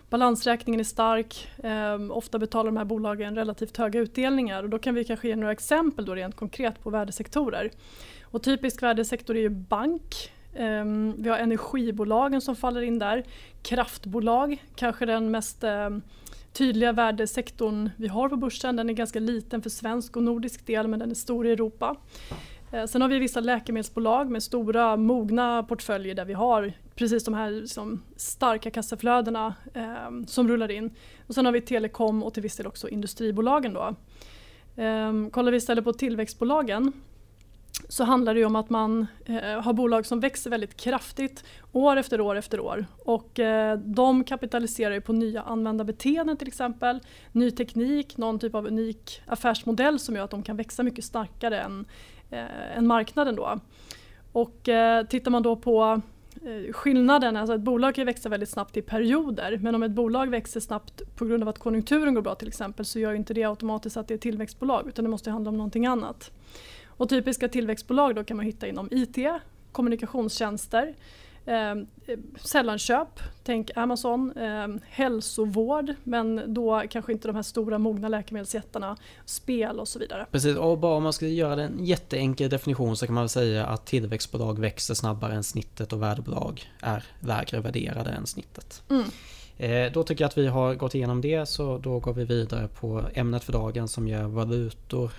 Balansräkningen 0.10 0.80
är 0.80 0.84
stark, 0.84 1.48
eh, 1.64 2.18
ofta 2.18 2.40
betalar 2.40 2.66
de 2.66 2.78
här 2.78 2.86
bolagen 2.86 3.36
relativt 3.36 3.78
höga 3.78 4.00
utdelningar 4.00 4.64
och 4.64 4.70
då 4.70 4.80
kan 4.80 4.96
vi 4.96 5.04
kanske 5.04 5.28
ge 5.28 5.36
några 5.36 5.52
exempel 5.52 6.06
då 6.06 6.16
rent 6.16 6.36
konkret 6.36 6.84
på 6.84 6.90
värdesektorer. 6.90 7.72
Och 8.24 8.44
typisk 8.44 8.84
värdesektor 8.84 9.36
är 9.36 9.42
ju 9.42 9.50
bank, 9.50 10.32
Um, 10.56 11.22
vi 11.22 11.30
har 11.30 11.38
energibolagen 11.38 12.42
som 12.42 12.56
faller 12.56 12.82
in 12.82 13.00
där. 13.00 13.24
Kraftbolag, 13.62 14.64
kanske 14.76 15.06
den 15.06 15.32
mest 15.32 15.64
um, 15.64 16.02
tydliga 16.54 16.92
värdesektorn 16.92 17.90
vi 17.98 18.08
har 18.08 18.30
på 18.30 18.36
börsen. 18.36 18.76
Den 18.76 18.90
är 18.90 18.94
ganska 18.94 19.20
liten 19.20 19.62
för 19.62 19.70
svensk 19.70 20.18
och 20.18 20.24
nordisk 20.24 20.68
del 20.68 20.88
men 20.88 21.00
den 21.00 21.12
är 21.12 21.16
stor 21.16 21.48
i 21.48 21.52
Europa. 21.52 21.96
Uh, 22.74 22.86
sen 22.86 23.02
har 23.02 23.10
vi 23.10 23.20
vissa 23.20 23.40
läkemedelsbolag 23.40 24.30
med 24.30 24.44
stora 24.44 24.98
mogna 24.98 25.64
portföljer 25.64 26.16
där 26.16 26.26
vi 26.26 26.34
har 26.34 26.74
precis 26.96 27.24
de 27.24 27.34
här 27.34 27.52
liksom, 27.52 28.04
starka 28.16 28.72
kassaflödena 28.72 29.56
um, 30.08 30.28
som 30.28 30.48
rullar 30.48 30.72
in. 30.72 30.92
Och 31.28 31.36
sen 31.36 31.46
har 31.46 31.52
vi 31.52 31.62
telekom 31.62 32.24
och 32.24 32.34
till 32.34 32.44
viss 32.44 32.58
del 32.58 32.68
också 32.68 32.90
industribolagen. 32.90 33.74
Då. 33.74 33.96
Kollar 35.32 35.52
vi 35.52 35.58
istället 35.58 35.84
på 35.84 35.94
tillväxtbolagen 35.94 36.94
så 37.88 38.04
handlar 38.04 38.36
det 38.36 38.46
om 38.46 38.56
att 38.56 38.70
man 38.70 39.08
eh, 39.26 39.62
har 39.62 39.74
bolag 39.74 40.06
som 40.06 40.20
växer 40.20 40.50
väldigt 40.50 40.78
kraftigt 40.78 41.44
år 41.72 41.98
efter 41.98 42.22
år 42.22 42.36
efter 42.36 42.60
år. 42.60 42.86
Och 43.06 43.40
eh, 43.40 43.78
de 43.78 44.24
kapitaliserar 44.24 45.00
på 45.00 45.14
nya 45.14 45.42
användarbeteenden 45.42 46.38
till 46.38 46.48
exempel, 46.48 47.00
ny 47.32 47.52
teknik, 47.52 48.18
någon 48.18 48.40
typ 48.40 48.56
av 48.56 48.68
unik 48.68 49.22
affärsmodell 49.26 50.00
som 50.00 50.16
gör 50.16 50.24
att 50.24 50.32
de 50.32 50.44
kan 50.44 50.58
växa 50.58 50.84
mycket 50.84 51.06
starkare 51.06 51.60
än, 51.60 51.86
eh, 52.30 52.78
än 52.78 52.88
marknaden. 52.88 53.36
Då. 53.36 53.60
Och 54.32 54.70
eh, 54.70 55.06
tittar 55.06 55.32
man 55.32 55.44
då 55.44 55.56
på 55.56 56.02
eh, 56.42 56.74
skillnaden, 56.74 57.38
alltså 57.38 57.56
ett 57.56 57.62
bolag 57.62 57.96
kan 57.96 58.06
växa 58.06 58.30
väldigt 58.30 58.50
snabbt 58.50 58.78
i 58.78 58.82
perioder 58.82 59.58
men 59.62 59.76
om 59.76 59.84
ett 59.84 59.92
bolag 59.92 60.30
växer 60.30 60.60
snabbt 60.60 61.02
på 61.16 61.26
grund 61.26 61.44
av 61.44 61.50
att 61.50 61.60
konjunkturen 61.60 62.14
går 62.14 62.22
bra 62.22 62.36
till 62.36 62.48
exempel 62.48 62.86
så 62.86 63.00
gör 63.00 63.14
inte 63.14 63.34
det 63.34 63.44
automatiskt 63.44 63.98
att 63.98 64.08
det 64.08 64.14
är 64.14 64.16
ett 64.16 64.22
tillväxtbolag 64.22 64.88
utan 64.88 65.06
det 65.06 65.12
måste 65.12 65.32
handla 65.32 65.50
om 65.50 65.58
någonting 65.58 65.86
annat. 65.86 66.32
Och 67.04 67.10
typiska 67.10 67.50
tillväxtbolag 67.50 68.16
då 68.16 68.24
kan 68.24 68.38
man 68.38 68.46
hitta 68.46 68.68
inom 68.68 68.88
IT, 68.92 69.18
kommunikationstjänster, 69.72 70.94
eh, 71.46 71.76
sällanköp, 72.42 73.20
tänk 73.44 73.72
Amazon, 73.78 74.38
eh, 74.38 74.68
hälsovård 74.90 75.94
men 76.04 76.54
då 76.54 76.84
kanske 76.90 77.12
inte 77.12 77.28
de 77.28 77.36
här 77.36 77.44
stora 77.44 77.78
mogna 77.78 78.08
läkemedelsjättarna, 78.08 78.98
spel 79.26 79.80
och 79.80 79.88
så 79.88 80.00
vidare. 80.00 80.26
Precis, 80.32 80.58
och 80.58 80.78
bara 80.78 80.96
om 80.96 81.04
man 81.04 81.14
ska 81.14 81.28
göra 81.28 81.64
en 81.64 81.86
jätteenkel 81.86 82.50
definition 82.50 82.98
så 82.98 83.06
kan 83.06 83.16
man 83.16 83.30
säga 83.30 83.66
att 83.66 83.86
tillväxtbolag 83.86 84.60
växer 84.60 84.94
snabbare 84.94 85.34
än 85.34 85.44
snittet 85.44 85.94
och 85.94 86.02
värdebolag 86.02 86.72
är 86.82 87.04
lägre 87.20 87.60
värderade 87.60 88.10
än 88.10 88.28
snittet. 88.28 88.84
Mm. 88.90 89.06
Eh, 89.58 89.92
då 89.92 90.04
tycker 90.04 90.24
jag 90.24 90.30
att 90.30 90.38
vi 90.38 90.48
har 90.48 90.76
gått 90.76 90.96
igenom 90.96 91.22
det 91.22 91.46
så 91.46 91.78
då 91.78 92.00
går 92.00 92.14
vi 92.14 92.26
vidare 92.26 92.68
på 92.68 93.04
ämnet 93.14 93.44
för 93.44 93.54
dagen 93.54 93.88
som 93.88 94.08
är 94.08 94.24
valutor 94.24 95.12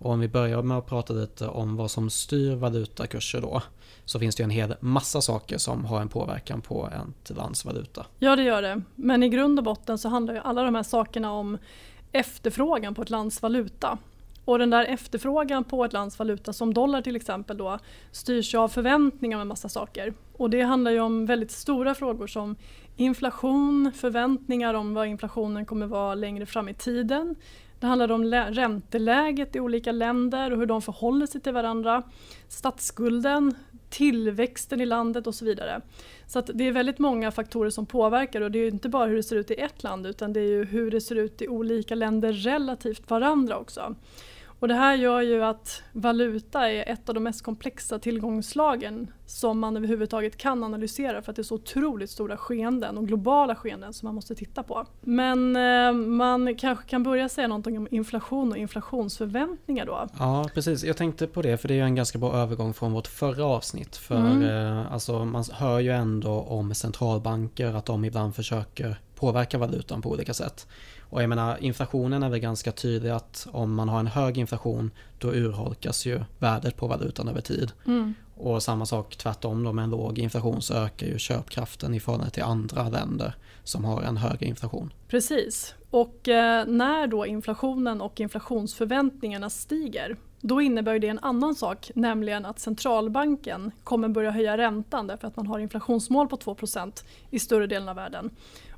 och 0.00 0.10
om 0.10 0.20
vi 0.20 0.28
börjar 0.28 0.62
med 0.62 0.78
att 0.78 0.86
prata 0.86 1.12
lite 1.12 1.46
om 1.46 1.76
vad 1.76 1.90
som 1.90 2.10
styr 2.10 2.54
valutakurser 2.54 3.40
då 3.40 3.62
så 4.04 4.18
finns 4.18 4.36
det 4.36 4.40
ju 4.40 4.44
en 4.44 4.50
hel 4.50 4.74
massa 4.80 5.20
saker 5.20 5.58
som 5.58 5.84
har 5.84 6.00
en 6.00 6.08
påverkan 6.08 6.60
på 6.60 6.90
ett 7.22 7.36
lands 7.36 7.64
valuta. 7.64 8.06
Ja 8.18 8.36
det 8.36 8.42
gör 8.42 8.62
det, 8.62 8.82
men 8.94 9.22
i 9.22 9.28
grund 9.28 9.58
och 9.58 9.64
botten 9.64 9.98
så 9.98 10.08
handlar 10.08 10.34
ju 10.34 10.40
alla 10.40 10.62
de 10.62 10.74
här 10.74 10.82
sakerna 10.82 11.32
om 11.32 11.58
efterfrågan 12.12 12.94
på 12.94 13.02
ett 13.02 13.10
lands 13.10 13.42
valuta. 13.42 13.98
Och 14.44 14.58
den 14.58 14.70
där 14.70 14.84
efterfrågan 14.84 15.64
på 15.64 15.84
ett 15.84 15.92
lands 15.92 16.18
valuta 16.18 16.52
som 16.52 16.74
dollar 16.74 17.02
till 17.02 17.16
exempel 17.16 17.56
då 17.56 17.78
styrs 18.12 18.54
av 18.54 18.68
förväntningar 18.68 19.36
om 19.36 19.42
en 19.42 19.48
massa 19.48 19.68
saker. 19.68 20.14
Och 20.36 20.50
det 20.50 20.62
handlar 20.62 20.90
ju 20.90 21.00
om 21.00 21.26
väldigt 21.26 21.50
stora 21.50 21.94
frågor 21.94 22.26
som 22.26 22.56
inflation, 22.96 23.92
förväntningar 23.94 24.74
om 24.74 24.94
vad 24.94 25.06
inflationen 25.06 25.66
kommer 25.66 25.86
vara 25.86 26.14
längre 26.14 26.46
fram 26.46 26.68
i 26.68 26.74
tiden. 26.74 27.34
Det 27.80 27.86
handlar 27.86 28.12
om 28.12 28.24
ränteläget 28.34 29.56
i 29.56 29.60
olika 29.60 29.92
länder 29.92 30.50
och 30.50 30.58
hur 30.58 30.66
de 30.66 30.82
förhåller 30.82 31.26
sig 31.26 31.40
till 31.40 31.52
varandra. 31.52 32.02
Statsskulden, 32.48 33.54
tillväxten 33.90 34.80
i 34.80 34.86
landet 34.86 35.26
och 35.26 35.34
så 35.34 35.44
vidare. 35.44 35.80
Så 36.26 36.40
det 36.40 36.64
är 36.64 36.72
väldigt 36.72 36.98
många 36.98 37.30
faktorer 37.30 37.70
som 37.70 37.86
påverkar 37.86 38.40
och 38.40 38.50
det 38.50 38.58
är 38.58 38.68
inte 38.68 38.88
bara 38.88 39.06
hur 39.06 39.16
det 39.16 39.22
ser 39.22 39.36
ut 39.36 39.50
i 39.50 39.54
ett 39.54 39.82
land 39.82 40.06
utan 40.06 40.32
det 40.32 40.40
är 40.40 40.48
ju 40.48 40.64
hur 40.64 40.90
det 40.90 41.00
ser 41.00 41.16
ut 41.16 41.42
i 41.42 41.48
olika 41.48 41.94
länder 41.94 42.32
relativt 42.32 43.10
varandra 43.10 43.58
också. 43.58 43.94
Och 44.60 44.68
det 44.68 44.74
här 44.74 44.94
gör 44.94 45.20
ju 45.20 45.44
att 45.44 45.82
valuta 45.92 46.70
är 46.70 46.92
ett 46.92 47.08
av 47.08 47.14
de 47.14 47.24
mest 47.24 47.44
komplexa 47.44 47.98
tillgångslagen 47.98 49.10
som 49.26 49.58
man 49.58 49.76
överhuvudtaget 49.76 50.36
kan 50.36 50.64
analysera 50.64 51.22
för 51.22 51.32
att 51.32 51.36
det 51.36 51.42
är 51.42 51.44
så 51.44 51.54
otroligt 51.54 52.10
stora 52.10 52.36
skeenden 52.36 52.98
och 52.98 53.06
globala 53.06 53.54
skeenden 53.54 53.92
som 53.92 54.06
man 54.06 54.14
måste 54.14 54.34
titta 54.34 54.62
på. 54.62 54.86
Men 55.00 55.56
eh, 55.56 55.92
man 55.92 56.54
kanske 56.54 56.88
kan 56.88 57.02
börja 57.02 57.28
säga 57.28 57.48
någonting 57.48 57.78
om 57.78 57.88
inflation 57.90 58.52
och 58.52 58.56
inflationsförväntningar 58.56 59.86
då. 59.86 60.08
Ja 60.18 60.50
precis, 60.54 60.84
jag 60.84 60.96
tänkte 60.96 61.26
på 61.26 61.42
det 61.42 61.56
för 61.56 61.68
det 61.68 61.80
är 61.80 61.84
en 61.84 61.94
ganska 61.94 62.18
bra 62.18 62.34
övergång 62.34 62.74
från 62.74 62.92
vårt 62.92 63.06
förra 63.06 63.44
avsnitt. 63.44 63.96
För 63.96 64.16
mm. 64.16 64.42
eh, 64.42 64.92
alltså, 64.92 65.24
man 65.24 65.44
hör 65.52 65.80
ju 65.80 65.90
ändå 65.90 66.40
om 66.40 66.74
centralbanker 66.74 67.74
att 67.74 67.86
de 67.86 68.04
ibland 68.04 68.34
försöker 68.34 69.00
påverka 69.14 69.58
valutan 69.58 70.02
på 70.02 70.10
olika 70.10 70.34
sätt. 70.34 70.66
Och 71.10 71.22
jag 71.22 71.28
menar 71.28 71.56
inflationen 71.60 72.22
är 72.22 72.28
väl 72.28 72.38
ganska 72.38 72.72
tydlig 72.72 73.10
att 73.10 73.46
om 73.52 73.74
man 73.74 73.88
har 73.88 74.00
en 74.00 74.06
hög 74.06 74.38
inflation 74.38 74.90
då 75.18 75.32
urholkas 75.34 76.06
ju 76.06 76.20
värdet 76.38 76.76
på 76.76 76.86
valutan 76.86 77.28
över 77.28 77.40
tid. 77.40 77.72
Mm. 77.86 78.14
Och 78.36 78.62
samma 78.62 78.86
sak 78.86 79.16
tvärtom 79.16 79.64
då 79.64 79.72
med 79.72 79.84
en 79.84 79.90
låg 79.90 80.18
inflation 80.18 80.62
så 80.62 80.74
ökar 80.74 81.06
ju 81.06 81.18
köpkraften 81.18 81.94
i 81.94 82.00
förhållande 82.00 82.30
till 82.30 82.42
andra 82.42 82.88
länder 82.88 83.34
som 83.64 83.84
har 83.84 84.02
en 84.02 84.16
högre 84.16 84.46
inflation. 84.46 84.92
Precis. 85.08 85.74
Och 85.90 86.28
eh, 86.28 86.66
när 86.66 87.06
då 87.06 87.26
inflationen 87.26 88.00
och 88.00 88.20
inflationsförväntningarna 88.20 89.50
stiger 89.50 90.16
då 90.40 90.60
innebär 90.60 90.98
det 90.98 91.08
en 91.08 91.18
annan 91.18 91.54
sak, 91.54 91.90
nämligen 91.94 92.46
att 92.46 92.58
centralbanken 92.58 93.70
kommer 93.84 94.08
börja 94.08 94.30
höja 94.30 94.58
räntan 94.58 95.06
därför 95.06 95.28
att 95.28 95.36
man 95.36 95.46
har 95.46 95.58
inflationsmål 95.58 96.28
på 96.28 96.36
2% 96.36 97.04
i 97.30 97.38
större 97.38 97.66
delen 97.66 97.88
av 97.88 97.96
världen. 97.96 98.30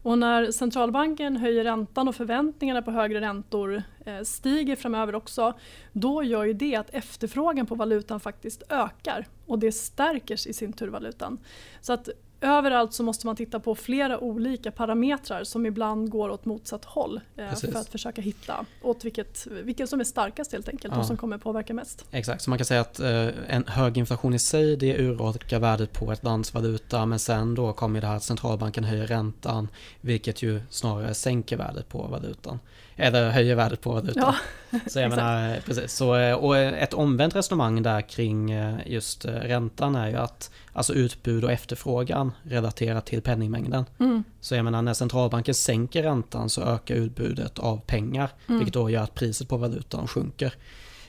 Och 0.03 0.19
när 0.19 0.51
centralbanken 0.51 1.37
höjer 1.37 1.65
räntan 1.65 2.09
och 2.09 2.15
förväntningarna 2.15 2.83
på 2.83 2.91
högre 2.91 3.21
räntor 3.21 3.83
eh, 4.05 4.23
stiger 4.23 4.77
framöver 4.77 5.15
också, 5.15 5.55
då 5.93 6.23
gör 6.23 6.45
ju 6.45 6.53
det 6.53 6.77
att 6.77 6.91
efterfrågan 6.91 7.67
på 7.67 7.75
valutan 7.75 8.21
faktiskt 8.21 8.63
ökar 8.69 9.27
och 9.47 9.59
det 9.59 9.73
stärker 9.73 10.49
i 10.49 10.53
sin 10.53 10.73
tur 10.73 10.89
valutan. 10.89 11.39
Så 11.81 11.93
att 11.93 12.09
överallt 12.43 12.93
så 12.93 13.03
måste 13.03 13.27
man 13.27 13.37
titta 13.37 13.61
på 13.61 13.75
flera 13.75 14.19
olika 14.19 14.71
parametrar 14.71 15.45
som 15.45 15.67
ibland 15.67 16.11
går 16.11 16.29
åt 16.29 16.45
motsatt 16.45 16.85
håll 16.85 17.21
eh, 17.37 17.55
för 17.55 17.77
att 17.77 17.89
försöka 17.89 18.23
hitta 18.23 18.65
åt 18.83 19.05
vilket, 19.05 19.47
vilket 19.47 19.89
som 19.89 20.01
är 20.01 20.05
starkast 20.05 20.53
helt 20.53 20.69
enkelt 20.69 20.95
ja. 20.95 21.01
och 21.01 21.07
som 21.07 21.17
kommer 21.17 21.39
påverka 21.39 21.75
mest. 21.75 22.05
Exakt, 22.11 22.43
så 22.43 22.51
man 22.51 22.59
kan 22.59 22.65
säga 22.65 22.81
att 22.81 23.01
eh, 23.01 23.29
en 23.49 23.65
hög 23.67 23.99
inflation 23.99 24.35
i 24.35 24.39
sig 24.39 24.77
det 24.77 24.99
urholkar 24.99 25.59
värdet 25.59 25.93
på 25.93 26.13
ett 26.13 26.25
lands 26.25 26.55
valuta 26.55 27.07
men 27.07 27.19
sen 27.19 27.55
då 27.55 27.73
kommer 27.73 28.01
det 28.01 28.07
här 28.07 28.17
att 28.17 28.23
centralbanken 28.23 28.85
höjer 28.85 29.07
räntan 29.07 29.69
vilket 30.01 30.43
ju 30.43 30.61
snarare 30.71 31.15
sänker 31.15 31.57
värdet 31.57 31.89
på 31.89 32.03
valutan. 32.03 32.59
Eller 32.97 33.31
höjer 33.31 33.55
värdet 33.55 33.81
på 33.81 33.93
valutan. 33.93 34.35
Ja, 34.71 34.79
så 34.87 35.01
jag 35.01 35.11
menar, 35.17 35.61
precis. 35.61 35.93
Så, 35.93 36.17
eh, 36.17 36.35
och 36.35 36.57
ett 36.57 36.95
omvänt 36.95 37.37
resonemang 37.37 37.83
där 37.83 38.01
kring 38.01 38.51
eh, 38.51 38.79
just 38.87 39.25
eh, 39.25 39.33
räntan 39.33 39.95
är 39.95 40.09
ju 40.09 40.17
att 40.17 40.51
alltså 40.73 40.95
utbud 40.95 41.45
och 41.45 41.53
efterfrågan 41.53 42.33
relaterat 42.43 43.07
till 43.07 43.23
penningmängden. 43.23 43.85
Mm. 43.99 44.25
Så 44.41 44.55
jag 44.55 44.65
menar 44.65 44.83
när 44.83 44.95
centralbanken 44.95 45.55
sänker 45.55 46.03
räntan 46.03 46.51
så 46.51 46.63
ökar 46.63 46.95
utbudet 46.95 47.59
av 47.59 47.81
pengar 47.87 48.31
mm. 48.47 48.59
vilket 48.59 48.75
då 48.75 48.91
gör 48.91 49.03
att 49.03 49.15
priset 49.15 49.49
på 49.49 49.57
valutan 49.57 50.07
sjunker. 50.07 50.55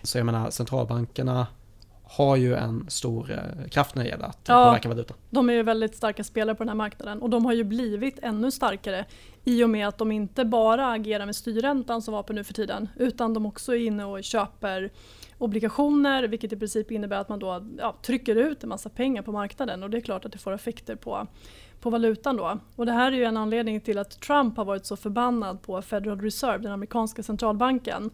Så 0.04 0.18
jag 0.18 0.25
menar 0.25 0.50
centralbankerna 0.50 1.48
har 2.04 2.36
ju 2.36 2.56
en 2.56 2.86
stor 2.90 3.32
eh, 3.32 3.70
kraft 3.70 3.96
när 3.96 4.04
det 4.04 4.10
gäller 4.10 4.25
att 4.25 4.40
ja, 4.48 4.66
påverka 4.66 4.90
valutan. 4.90 5.18
De 5.30 5.50
är 5.50 5.54
ju 5.54 5.63
väldigt 5.63 5.96
starka 5.96 6.24
spelare 6.24 6.56
på 6.56 6.63
den 6.63 6.70
här 6.70 6.75
marknaden 6.75 7.22
och 7.22 7.30
de 7.30 7.46
har 7.46 7.54
ju 7.54 7.63
blivit 7.63 8.20
ännu 8.22 8.52
starkare 8.52 9.06
i 9.44 9.64
och 9.64 9.70
med 9.70 9.88
att 9.88 9.98
de 9.98 10.12
inte 10.12 10.46
bara 10.46 10.92
agerar 10.92 11.26
med 11.26 11.36
styrräntan 11.36 12.02
som 12.02 12.14
vapen 12.14 12.36
nu 12.36 12.44
för 12.44 12.54
tiden 12.54 12.90
utan 12.96 13.34
de 13.34 13.46
också 13.46 13.76
är 13.76 13.80
inne 13.80 14.06
och 14.06 14.24
köper 14.24 14.92
obligationer 15.38 16.24
vilket 16.24 16.54
i 16.54 16.58
princip 16.58 16.92
innebär 16.92 17.18
att 17.18 17.30
man 17.30 17.40
då 17.40 17.68
ja, 17.78 17.96
trycker 18.02 18.36
ut 18.36 18.64
en 18.64 18.70
massa 18.70 18.90
pengar 18.90 19.22
på 19.22 19.32
marknaden 19.32 19.84
och 19.84 19.90
det 19.90 19.98
är 19.98 20.02
klart 20.02 20.26
att 20.26 20.32
det 20.32 20.38
får 20.38 20.52
effekter 20.52 20.96
på, 20.96 21.28
på 21.82 21.90
valutan 21.90 22.38
då. 22.38 22.60
Och 22.76 22.86
det 22.86 22.92
här 22.92 23.12
är 23.12 23.16
ju 23.16 23.24
en 23.24 23.38
anledning 23.38 23.82
till 23.82 23.98
att 23.98 24.22
Trump 24.22 24.58
har 24.58 24.66
varit 24.66 24.86
så 24.86 24.96
förbannad 24.96 25.62
på 25.62 25.82
Federal 25.82 26.22
Reserve, 26.22 26.64
den 26.64 26.72
amerikanska 26.72 27.24
centralbanken. 27.24 28.10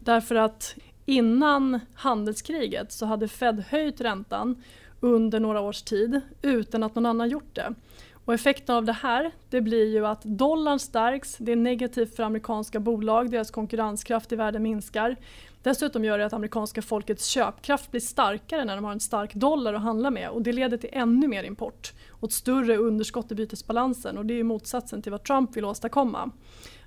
Därför 0.00 0.34
att 0.34 0.74
innan 1.06 1.80
handelskriget 1.94 2.92
så 2.92 3.06
hade 3.06 3.28
Fed 3.28 3.64
höjt 3.68 4.00
räntan 4.00 4.62
under 5.00 5.40
några 5.40 5.60
års 5.60 5.82
tid 5.82 6.20
utan 6.42 6.82
att 6.82 6.94
någon 6.94 7.06
annan 7.06 7.28
gjort 7.28 7.54
det. 7.54 7.74
Och 8.24 8.34
effekten 8.34 8.76
av 8.76 8.84
det 8.84 8.92
här 8.92 9.30
det 9.50 9.60
blir 9.60 9.86
ju 9.86 10.06
att 10.06 10.22
dollarn 10.22 10.78
stärks, 10.78 11.36
det 11.38 11.52
är 11.52 11.56
negativt 11.56 12.16
för 12.16 12.22
amerikanska 12.22 12.80
bolag, 12.80 13.30
deras 13.30 13.50
konkurrenskraft 13.50 14.32
i 14.32 14.36
världen 14.36 14.62
minskar. 14.62 15.16
Dessutom 15.62 16.04
gör 16.04 16.18
det 16.18 16.26
att 16.26 16.32
amerikanska 16.32 16.82
folkets 16.82 17.26
köpkraft 17.26 17.90
blir 17.90 18.00
starkare 18.00 18.64
när 18.64 18.74
de 18.76 18.84
har 18.84 18.92
en 18.92 19.00
stark 19.00 19.34
dollar 19.34 19.74
att 19.74 19.82
handla 19.82 20.10
med 20.10 20.30
och 20.30 20.42
det 20.42 20.52
leder 20.52 20.76
till 20.76 20.90
ännu 20.92 21.28
mer 21.28 21.44
import 21.44 21.92
och 22.10 22.28
ett 22.28 22.34
större 22.34 22.76
underskott 22.76 23.32
i 23.32 23.34
bytesbalansen 23.34 24.18
och 24.18 24.26
det 24.26 24.40
är 24.40 24.44
motsatsen 24.44 25.02
till 25.02 25.12
vad 25.12 25.22
Trump 25.22 25.56
vill 25.56 25.64
åstadkomma. 25.64 26.30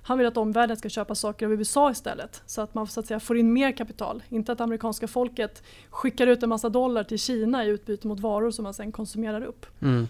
Han 0.02 0.18
vill 0.18 0.26
att 0.26 0.36
omvärlden 0.36 0.76
ska 0.76 0.88
köpa 0.88 1.14
saker 1.14 1.46
av 1.46 1.52
USA 1.52 1.90
istället 1.90 2.42
så 2.46 2.60
att 2.60 2.74
man 2.74 2.86
så 2.86 3.00
att 3.00 3.06
säga, 3.06 3.20
får 3.20 3.38
in 3.38 3.52
mer 3.52 3.72
kapital. 3.72 4.22
Inte 4.28 4.52
att 4.52 4.60
amerikanska 4.60 5.08
folket 5.08 5.62
skickar 5.90 6.26
ut 6.26 6.42
en 6.42 6.48
massa 6.48 6.68
dollar 6.68 7.04
till 7.04 7.18
Kina 7.18 7.64
i 7.64 7.68
utbyte 7.68 8.06
mot 8.06 8.20
varor 8.20 8.50
som 8.50 8.62
man 8.62 8.74
sen 8.74 8.92
konsumerar 8.92 9.44
upp. 9.44 9.66
Mm. 9.82 10.08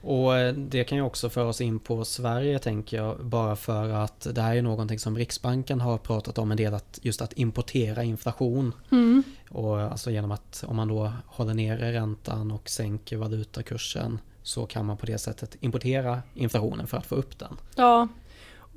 Och 0.00 0.36
eh, 0.36 0.54
det 0.54 0.84
kan 0.84 0.98
ju 0.98 1.04
också 1.04 1.30
föra 1.30 1.48
oss 1.48 1.60
in 1.60 1.78
på 1.78 2.04
Sverige 2.04 2.58
tänker 2.58 2.96
jag 2.96 3.24
bara 3.24 3.56
för 3.56 3.88
att 3.88 4.26
det 4.34 4.42
här 4.42 4.56
är 4.56 4.62
någonting 4.62 4.98
som 4.98 5.18
Riksbanken 5.18 5.80
har 5.80 5.98
pratat 5.98 6.38
om 6.38 6.50
en 6.50 6.56
del 6.56 6.74
att 6.74 6.98
just 7.02 7.22
att 7.22 7.38
importera 7.38 8.04
inflation. 8.04 8.74
Mm. 8.90 9.22
Och 9.50 9.80
alltså 9.80 10.10
genom 10.10 10.30
att 10.30 10.64
om 10.66 10.76
man 10.76 10.88
då 10.88 11.12
håller 11.26 11.54
nere 11.54 11.92
räntan 11.92 12.50
och 12.50 12.68
sänker 12.68 13.16
valutakursen 13.16 14.18
så 14.42 14.66
kan 14.66 14.86
man 14.86 14.96
på 14.96 15.06
det 15.06 15.18
sättet 15.18 15.56
importera 15.60 16.22
inflationen 16.34 16.86
för 16.86 16.96
att 16.96 17.06
få 17.06 17.14
upp 17.14 17.38
den. 17.38 17.56
Ja, 17.76 18.08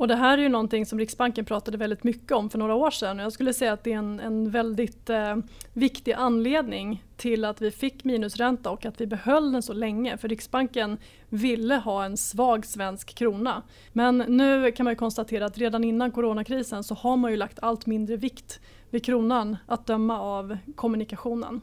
och 0.01 0.07
det 0.07 0.15
här 0.15 0.37
är 0.37 0.41
ju 0.41 0.49
någonting 0.49 0.85
som 0.85 0.99
Riksbanken 0.99 1.45
pratade 1.45 1.77
väldigt 1.77 2.03
mycket 2.03 2.31
om 2.31 2.49
för 2.49 2.57
några 2.57 2.75
år 2.75 2.91
sedan 2.91 3.19
och 3.19 3.25
jag 3.25 3.33
skulle 3.33 3.53
säga 3.53 3.73
att 3.73 3.83
det 3.83 3.93
är 3.93 3.97
en, 3.97 4.19
en 4.19 4.49
väldigt 4.49 5.09
eh, 5.09 5.37
viktig 5.73 6.13
anledning 6.13 7.03
till 7.17 7.45
att 7.45 7.61
vi 7.61 7.71
fick 7.71 8.03
minusränta 8.03 8.69
och 8.69 8.85
att 8.85 9.01
vi 9.01 9.07
behöll 9.07 9.51
den 9.51 9.61
så 9.61 9.73
länge 9.73 10.17
för 10.17 10.27
Riksbanken 10.27 10.97
ville 11.29 11.75
ha 11.75 12.05
en 12.05 12.17
svag 12.17 12.65
svensk 12.65 13.15
krona. 13.15 13.61
Men 13.93 14.17
nu 14.17 14.71
kan 14.71 14.83
man 14.83 14.95
konstatera 14.95 15.45
att 15.45 15.57
redan 15.57 15.83
innan 15.83 16.11
coronakrisen 16.11 16.83
så 16.83 16.95
har 16.95 17.17
man 17.17 17.31
ju 17.31 17.37
lagt 17.37 17.59
allt 17.61 17.85
mindre 17.85 18.17
vikt 18.17 18.59
vid 18.89 19.05
kronan 19.05 19.57
att 19.65 19.87
döma 19.87 20.19
av 20.19 20.57
kommunikationen. 20.75 21.61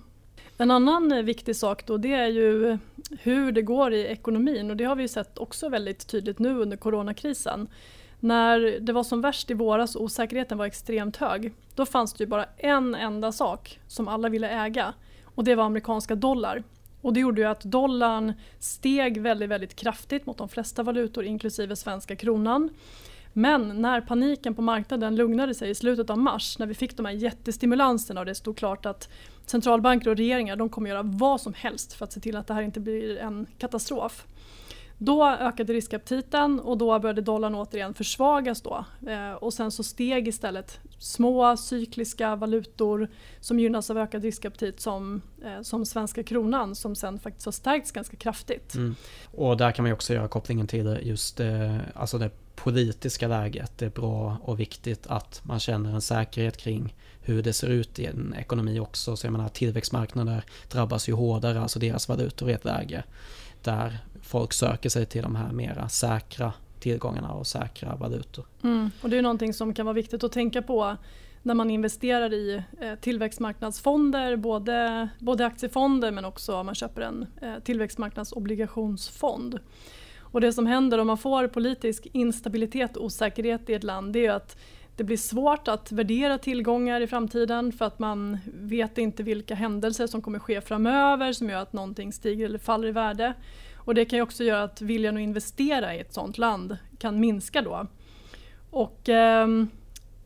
En 0.58 0.70
annan 0.70 1.12
eh, 1.12 1.22
viktig 1.22 1.56
sak 1.56 1.86
då 1.86 1.96
det 1.96 2.12
är 2.12 2.28
ju 2.28 2.78
hur 3.20 3.52
det 3.52 3.62
går 3.62 3.92
i 3.92 4.06
ekonomin 4.06 4.70
och 4.70 4.76
det 4.76 4.84
har 4.84 4.96
vi 4.96 5.08
sett 5.08 5.38
också 5.38 5.68
väldigt 5.68 6.06
tydligt 6.06 6.38
nu 6.38 6.58
under 6.58 6.76
coronakrisen. 6.76 7.68
När 8.20 8.80
det 8.80 8.92
var 8.92 9.02
som 9.02 9.20
värst 9.20 9.50
i 9.50 9.54
våras 9.54 9.96
och 9.96 10.02
osäkerheten 10.02 10.58
var 10.58 10.66
extremt 10.66 11.16
hög, 11.16 11.52
då 11.74 11.86
fanns 11.86 12.12
det 12.12 12.24
ju 12.24 12.28
bara 12.28 12.44
en 12.56 12.94
enda 12.94 13.32
sak 13.32 13.80
som 13.86 14.08
alla 14.08 14.28
ville 14.28 14.48
äga 14.48 14.94
och 15.24 15.44
det 15.44 15.54
var 15.54 15.64
amerikanska 15.64 16.14
dollar. 16.14 16.62
Och 17.00 17.12
det 17.12 17.20
gjorde 17.20 17.40
ju 17.40 17.46
att 17.46 17.60
dollarn 17.60 18.32
steg 18.58 19.20
väldigt, 19.20 19.48
väldigt 19.48 19.76
kraftigt 19.76 20.26
mot 20.26 20.38
de 20.38 20.48
flesta 20.48 20.82
valutor 20.82 21.24
inklusive 21.24 21.76
svenska 21.76 22.16
kronan. 22.16 22.70
Men 23.32 23.82
när 23.82 24.00
paniken 24.00 24.54
på 24.54 24.62
marknaden 24.62 25.16
lugnade 25.16 25.54
sig 25.54 25.70
i 25.70 25.74
slutet 25.74 26.10
av 26.10 26.18
mars 26.18 26.58
när 26.58 26.66
vi 26.66 26.74
fick 26.74 26.96
de 26.96 27.06
här 27.06 27.12
jättestimulanserna 27.12 28.20
och 28.20 28.26
det 28.26 28.34
stod 28.34 28.56
klart 28.56 28.86
att 28.86 29.08
centralbanker 29.46 30.10
och 30.10 30.16
regeringar 30.16 30.56
de 30.56 30.68
kommer 30.68 30.90
göra 30.90 31.02
vad 31.02 31.40
som 31.40 31.54
helst 31.54 31.92
för 31.92 32.04
att 32.04 32.12
se 32.12 32.20
till 32.20 32.36
att 32.36 32.46
det 32.46 32.54
här 32.54 32.62
inte 32.62 32.80
blir 32.80 33.18
en 33.18 33.46
katastrof. 33.58 34.26
Då 34.98 35.26
ökade 35.26 35.72
riskaptiten 35.72 36.60
och 36.60 36.78
då 36.78 36.98
började 36.98 37.20
dollarn 37.20 37.54
återigen 37.54 37.94
försvagas. 37.94 38.62
Då. 38.62 38.84
Eh, 39.08 39.32
och 39.32 39.54
sen 39.54 39.70
så 39.70 39.82
steg 39.82 40.28
istället 40.28 40.80
små 40.98 41.56
cykliska 41.56 42.36
valutor 42.36 43.08
som 43.40 43.58
gynnas 43.58 43.90
av 43.90 43.98
ökad 43.98 44.22
riskaptit 44.22 44.80
som, 44.80 45.22
eh, 45.44 45.62
som 45.62 45.86
svenska 45.86 46.22
kronan 46.22 46.74
som 46.74 46.94
sen 46.94 47.18
faktiskt 47.18 47.44
har 47.44 47.52
stärkts 47.52 47.92
ganska 47.92 48.16
kraftigt. 48.16 48.74
Mm. 48.74 48.94
Och 49.34 49.56
där 49.56 49.72
kan 49.72 49.82
man 49.82 49.92
också 49.92 50.14
göra 50.14 50.28
kopplingen 50.28 50.66
till 50.66 50.98
just 51.02 51.40
eh, 51.40 51.76
alltså 51.94 52.18
det 52.18 52.30
politiska 52.54 53.28
läget. 53.28 53.78
Det 53.78 53.86
är 53.86 53.90
bra 53.90 54.36
och 54.42 54.60
viktigt 54.60 55.06
att 55.06 55.40
man 55.44 55.60
känner 55.60 55.94
en 55.94 56.00
säkerhet 56.00 56.56
kring 56.56 56.94
hur 57.20 57.42
det 57.42 57.52
ser 57.52 57.68
ut 57.68 57.98
i 57.98 58.06
en 58.06 58.34
ekonomi 58.38 58.80
också. 58.80 59.16
Så 59.16 59.26
jag 59.26 59.32
menar 59.32 59.48
tillväxtmarknader 59.48 60.44
drabbas 60.70 61.08
ju 61.08 61.12
hårdare, 61.12 61.60
alltså 61.60 61.78
deras 61.78 62.08
valutor 62.08 62.50
i 62.50 62.52
ett 62.52 62.64
läge 62.64 63.04
där 63.62 63.98
folk 64.28 64.52
söker 64.52 64.88
sig 64.88 65.06
till 65.06 65.22
de 65.22 65.36
här 65.36 65.52
mera 65.52 65.88
säkra 65.88 66.52
tillgångarna 66.80 67.32
och 67.32 67.46
säkra 67.46 67.96
valutor. 67.96 68.44
Mm. 68.62 68.90
Och 69.02 69.10
det 69.10 69.18
är 69.18 69.22
någonting 69.22 69.54
som 69.54 69.74
kan 69.74 69.86
vara 69.86 69.94
viktigt 69.94 70.24
att 70.24 70.32
tänka 70.32 70.62
på 70.62 70.96
när 71.42 71.54
man 71.54 71.70
investerar 71.70 72.32
i 72.32 72.62
eh, 72.80 72.94
tillväxtmarknadsfonder, 72.94 74.36
både, 74.36 75.08
både 75.18 75.46
aktiefonder 75.46 76.10
men 76.10 76.24
också 76.24 76.56
om 76.56 76.66
man 76.66 76.74
köper 76.74 77.02
en 77.02 77.26
eh, 77.42 77.58
tillväxtmarknadsobligationsfond. 77.64 79.58
Och 80.20 80.40
det 80.40 80.52
som 80.52 80.66
händer 80.66 80.98
om 80.98 81.06
man 81.06 81.18
får 81.18 81.48
politisk 81.48 82.06
instabilitet 82.12 82.96
och 82.96 83.04
osäkerhet 83.04 83.70
i 83.70 83.74
ett 83.74 83.84
land 83.84 84.12
det 84.12 84.26
är 84.26 84.32
att 84.32 84.56
det 84.96 85.04
blir 85.04 85.16
svårt 85.16 85.68
att 85.68 85.92
värdera 85.92 86.38
tillgångar 86.38 87.00
i 87.00 87.06
framtiden 87.06 87.72
för 87.72 87.84
att 87.84 87.98
man 87.98 88.38
vet 88.54 88.98
inte 88.98 89.22
vilka 89.22 89.54
händelser 89.54 90.06
som 90.06 90.22
kommer 90.22 90.38
ske 90.38 90.60
framöver 90.60 91.32
som 91.32 91.50
gör 91.50 91.62
att 91.62 91.72
någonting 91.72 92.12
stiger 92.12 92.44
eller 92.44 92.58
faller 92.58 92.88
i 92.88 92.92
värde. 92.92 93.34
Och 93.88 93.94
det 93.94 94.04
kan 94.04 94.16
ju 94.16 94.22
också 94.22 94.44
göra 94.44 94.62
att 94.62 94.80
viljan 94.80 95.16
att 95.16 95.20
investera 95.20 95.94
i 95.94 95.98
ett 95.98 96.12
sådant 96.12 96.38
land 96.38 96.76
kan 96.98 97.20
minska 97.20 97.62
då. 97.62 97.86
Och 98.70 99.08
eh, 99.08 99.48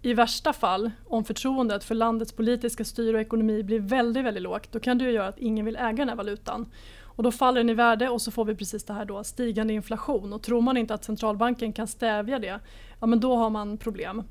i 0.03 0.15
värsta 0.15 0.53
fall, 0.53 0.91
om 1.09 1.25
förtroendet 1.25 1.85
för 1.85 1.95
landets 1.95 2.33
politiska 2.33 2.85
styre 2.85 3.17
och 3.17 3.21
ekonomi 3.21 3.63
blir 3.63 3.81
väldigt, 3.81 4.25
väldigt 4.25 4.43
lågt, 4.43 4.73
då 4.73 4.81
kan 4.81 4.99
det 4.99 5.05
ju 5.05 5.11
göra 5.11 5.29
att 5.29 5.39
ingen 5.39 5.65
vill 5.65 5.77
äga 5.77 5.93
den 5.93 6.09
här 6.09 6.17
valutan. 6.17 6.67
Och 7.03 7.23
då 7.23 7.33
faller 7.33 7.61
den 7.61 7.71
i 7.71 7.75
värde 7.75 8.09
och 8.09 8.23
så 8.23 8.31
får 8.31 8.45
vi 8.45 8.55
precis 8.55 8.85
det 8.85 8.93
här 8.93 9.05
då, 9.05 9.25
stigande 9.25 9.73
inflation. 9.73 10.33
Och 10.33 10.43
tror 10.43 10.61
man 10.61 10.77
inte 10.77 10.95
att 10.95 11.05
centralbanken 11.05 11.73
kan 11.73 11.87
stävja 11.87 12.39
det, 12.39 12.59
ja 13.01 13.07
men 13.07 13.21
då 13.21 13.37
har 13.37 13.51
man 13.51 13.79
problem. 13.79 14.23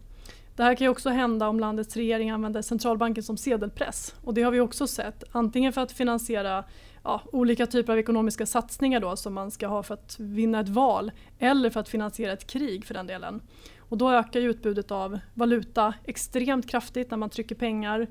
Det 0.56 0.64
här 0.64 0.76
kan 0.76 0.86
ju 0.86 0.92
också 0.92 1.10
hända 1.10 1.48
om 1.48 1.60
landets 1.60 1.96
regering 1.96 2.30
använder 2.30 2.62
centralbanken 2.62 3.24
som 3.24 3.38
sedelpress. 3.38 4.16
Och 4.24 4.34
det 4.34 4.42
har 4.42 4.52
vi 4.52 4.60
också 4.60 4.88
sett, 4.88 5.24
antingen 5.32 5.74
för 5.74 5.82
att 5.82 5.92
finansiera 5.92 6.64
ja, 7.04 7.22
olika 7.32 7.66
typer 7.66 7.94
av 7.94 8.00
ekonomiska 8.00 8.46
satsningar 8.46 9.00
då, 9.00 9.16
som 9.16 9.34
man 9.34 9.52
ska 9.52 9.68
ha 9.68 9.84
för 9.84 9.94
att 9.94 10.16
vinna 10.20 10.60
ett 10.60 10.70
val 10.70 11.12
eller 11.40 11.70
för 11.70 11.80
att 11.80 11.90
finansiera 11.90 12.34
ett 12.34 12.48
krig 12.48 12.86
för 12.86 12.94
den 12.94 13.08
delen. 13.08 13.42
Och 13.80 13.98
då 13.98 14.12
ökar 14.12 14.40
utbudet 14.40 14.92
av 14.92 15.20
valuta 15.34 15.94
extremt 16.06 16.70
kraftigt 16.70 17.12
när 17.12 17.18
man 17.18 17.30
trycker 17.30 17.56
pengar 17.56 18.08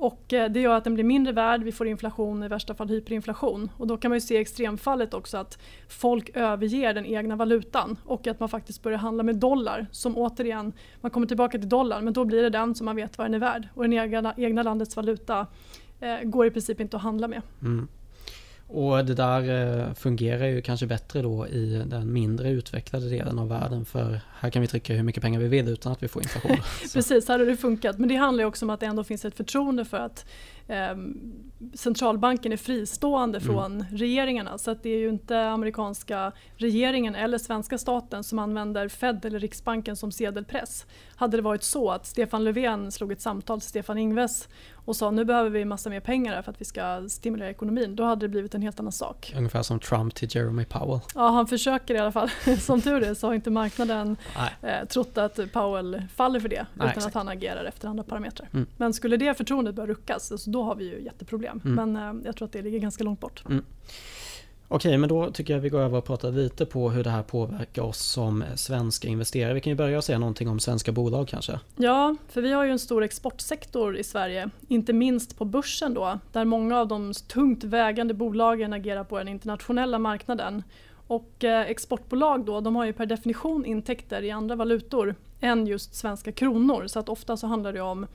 och 0.00 0.32
eh, 0.32 0.50
det 0.50 0.60
gör 0.60 0.74
att 0.74 0.84
den 0.84 0.94
blir 0.94 1.04
mindre 1.04 1.32
värd, 1.32 1.62
vi 1.62 1.72
får 1.72 1.86
inflation, 1.86 2.42
i 2.42 2.48
värsta 2.48 2.74
fall 2.74 2.88
hyperinflation. 2.88 3.70
Och 3.76 3.86
då 3.86 3.96
kan 3.96 4.08
man 4.08 4.16
ju 4.16 4.20
se 4.20 4.34
i 4.34 4.40
extremfallet 4.40 5.14
också 5.14 5.36
att 5.36 5.58
folk 5.88 6.30
överger 6.34 6.94
den 6.94 7.06
egna 7.06 7.36
valutan 7.36 7.96
och 8.04 8.26
att 8.26 8.40
man 8.40 8.48
faktiskt 8.48 8.82
börjar 8.82 8.98
handla 8.98 9.22
med 9.22 9.36
dollar 9.36 9.86
som 9.90 10.18
återigen, 10.18 10.72
man 11.00 11.10
kommer 11.10 11.26
tillbaka 11.26 11.58
till 11.58 11.68
dollarn, 11.68 12.04
men 12.04 12.12
då 12.12 12.24
blir 12.24 12.42
det 12.42 12.50
den 12.50 12.74
som 12.74 12.84
man 12.84 12.96
vet 12.96 13.18
vad 13.18 13.24
den 13.24 13.34
är 13.34 13.38
värd 13.38 13.68
och 13.74 13.82
den 13.82 13.92
egna, 13.92 14.34
egna 14.36 14.62
landets 14.62 14.96
valuta 14.96 15.46
eh, 16.00 16.20
går 16.22 16.46
i 16.46 16.50
princip 16.50 16.80
inte 16.80 16.96
att 16.96 17.02
handla 17.02 17.28
med. 17.28 17.42
Mm. 17.62 17.88
Och 18.72 19.04
det 19.04 19.14
där 19.14 19.78
eh, 19.80 19.94
fungerar 19.94 20.46
ju 20.46 20.62
kanske 20.62 20.86
bättre 20.86 21.22
då 21.22 21.46
i 21.46 21.82
den 21.86 22.12
mindre 22.12 22.50
utvecklade 22.50 23.08
delen 23.08 23.38
av 23.38 23.48
världen 23.48 23.84
för 23.84 24.20
här 24.40 24.50
kan 24.50 24.62
vi 24.62 24.68
trycka 24.68 24.94
hur 24.94 25.02
mycket 25.02 25.22
pengar 25.22 25.40
vi 25.40 25.48
vill 25.48 25.68
utan 25.68 25.92
att 25.92 26.02
vi 26.02 26.08
får 26.08 26.22
inflation. 26.22 26.56
Precis, 26.92 27.28
här 27.28 27.38
har 27.38 27.46
det 27.46 27.56
funkat. 27.56 27.98
Men 27.98 28.08
det 28.08 28.14
handlar 28.16 28.44
också 28.44 28.64
om 28.64 28.70
att 28.70 28.80
det 28.80 28.86
ändå 28.86 29.04
finns 29.04 29.24
ett 29.24 29.36
förtroende 29.36 29.84
för 29.84 29.96
att 29.96 30.26
centralbanken 31.74 32.52
är 32.52 32.56
fristående 32.56 33.38
mm. 33.38 33.46
från 33.46 33.84
regeringarna. 33.90 34.58
Så 34.58 34.70
att 34.70 34.82
det 34.82 34.90
är 34.90 34.98
ju 34.98 35.08
inte 35.08 35.40
amerikanska 35.40 36.32
regeringen 36.56 37.14
eller 37.14 37.38
svenska 37.38 37.78
staten 37.78 38.24
som 38.24 38.38
använder 38.38 38.88
Fed 38.88 39.24
eller 39.24 39.38
Riksbanken 39.38 39.96
som 39.96 40.12
sedelpress. 40.12 40.86
Hade 41.16 41.36
det 41.36 41.42
varit 41.42 41.62
så 41.62 41.90
att 41.90 42.06
Stefan 42.06 42.44
Löfven 42.44 42.92
slog 42.92 43.12
ett 43.12 43.20
samtal 43.20 43.60
till 43.60 43.68
Stefan 43.68 43.98
Ingves 43.98 44.48
och 44.84 44.96
sa 44.96 45.10
nu 45.10 45.24
behöver 45.24 45.50
vi 45.50 45.64
massa 45.64 45.90
mer 45.90 46.00
pengar 46.00 46.42
för 46.42 46.50
att 46.50 46.60
vi 46.60 46.64
ska 46.64 47.08
stimulera 47.08 47.50
ekonomin. 47.50 47.96
Då 47.96 48.04
hade 48.04 48.24
det 48.24 48.28
blivit 48.28 48.54
en 48.54 48.62
helt 48.62 48.80
annan 48.80 48.92
sak. 48.92 49.34
Ungefär 49.36 49.62
som 49.62 49.80
Trump 49.80 50.14
till 50.14 50.28
Jeremy 50.36 50.64
Powell. 50.64 51.00
Ja, 51.14 51.28
han 51.28 51.46
försöker 51.46 51.94
i 51.94 51.98
alla 51.98 52.12
fall. 52.12 52.30
som 52.60 52.80
tur 52.80 53.02
är 53.02 53.14
så 53.14 53.26
har 53.26 53.34
inte 53.34 53.50
marknaden 53.50 54.16
eh, 54.62 54.88
trott 54.88 55.18
att 55.18 55.52
Powell 55.52 56.02
faller 56.14 56.40
för 56.40 56.48
det 56.48 56.56
Nej, 56.56 56.66
utan 56.74 56.88
exakt. 56.88 57.06
att 57.06 57.14
han 57.14 57.28
agerar 57.28 57.64
efter 57.64 57.88
andra 57.88 58.04
parametrar. 58.04 58.48
Mm. 58.52 58.66
Men 58.76 58.94
skulle 58.94 59.16
det 59.16 59.34
förtroendet 59.34 59.74
börja 59.74 59.86
ruckas, 59.86 60.32
alltså, 60.32 60.50
då 60.50 60.59
har 60.62 60.74
vi 60.74 60.84
ju 60.84 61.02
jätteproblem. 61.02 61.60
Mm. 61.64 61.92
Men 61.92 62.16
eh, 62.16 62.22
jag 62.24 62.36
tror 62.36 62.46
att 62.46 62.52
det 62.52 62.62
ligger 62.62 62.78
ganska 62.78 63.04
långt 63.04 63.20
bort. 63.20 63.44
Mm. 63.48 63.64
Okej, 64.72 64.98
men 64.98 65.08
då 65.08 65.30
tycker 65.30 65.54
jag 65.54 65.60
vi 65.60 65.68
går 65.68 65.80
över 65.80 65.98
och 65.98 66.04
pratar 66.04 66.32
lite 66.32 66.66
på 66.66 66.90
hur 66.90 67.04
det 67.04 67.10
här 67.10 67.22
påverkar 67.22 67.82
oss 67.82 67.98
som 67.98 68.44
svenska 68.54 69.08
investerare. 69.08 69.54
Vi 69.54 69.60
kan 69.60 69.70
ju 69.70 69.76
börja 69.76 70.02
säga 70.02 70.18
någonting 70.18 70.48
om 70.48 70.60
svenska 70.60 70.92
bolag 70.92 71.28
kanske. 71.28 71.60
Ja, 71.76 72.16
för 72.28 72.42
vi 72.42 72.52
har 72.52 72.64
ju 72.64 72.70
en 72.70 72.78
stor 72.78 73.02
exportsektor 73.02 73.96
i 73.96 74.04
Sverige, 74.04 74.50
inte 74.68 74.92
minst 74.92 75.38
på 75.38 75.44
börsen 75.44 75.94
då, 75.94 76.18
där 76.32 76.44
många 76.44 76.78
av 76.78 76.88
de 76.88 77.12
tungt 77.28 77.64
vägande 77.64 78.14
bolagen 78.14 78.72
agerar 78.72 79.04
på 79.04 79.18
den 79.18 79.28
internationella 79.28 79.98
marknaden. 79.98 80.62
Och 81.06 81.44
eh, 81.44 81.70
exportbolag 81.70 82.44
då, 82.44 82.60
de 82.60 82.76
har 82.76 82.84
ju 82.84 82.92
per 82.92 83.06
definition 83.06 83.64
intäkter 83.64 84.22
i 84.22 84.30
andra 84.30 84.56
valutor 84.56 85.14
än 85.40 85.66
just 85.66 85.94
svenska 85.94 86.32
kronor. 86.32 86.86
Så 86.86 86.98
att 86.98 87.08
ofta 87.08 87.36
så 87.36 87.46
handlar 87.46 87.72
det 87.72 87.80
om 87.80 88.06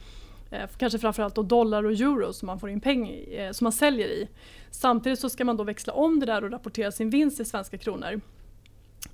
Eh, 0.49 0.69
kanske 0.77 0.99
framförallt 0.99 1.35
då 1.35 1.43
dollar 1.43 1.83
och 1.83 1.91
euro 1.91 2.33
som 2.33 2.45
man 2.45 2.59
får 2.59 2.69
in 2.69 2.81
pengar 2.81 3.39
eh, 3.39 3.51
som 3.51 3.65
man 3.65 3.71
säljer 3.71 4.07
i. 4.07 4.27
Samtidigt 4.71 5.19
så 5.19 5.29
ska 5.29 5.45
man 5.45 5.57
då 5.57 5.63
växla 5.63 5.93
om 5.93 6.19
det 6.19 6.25
där 6.25 6.43
och 6.43 6.51
rapportera 6.51 6.91
sin 6.91 7.09
vinst 7.09 7.39
i 7.39 7.45
svenska 7.45 7.77
kronor. 7.77 8.21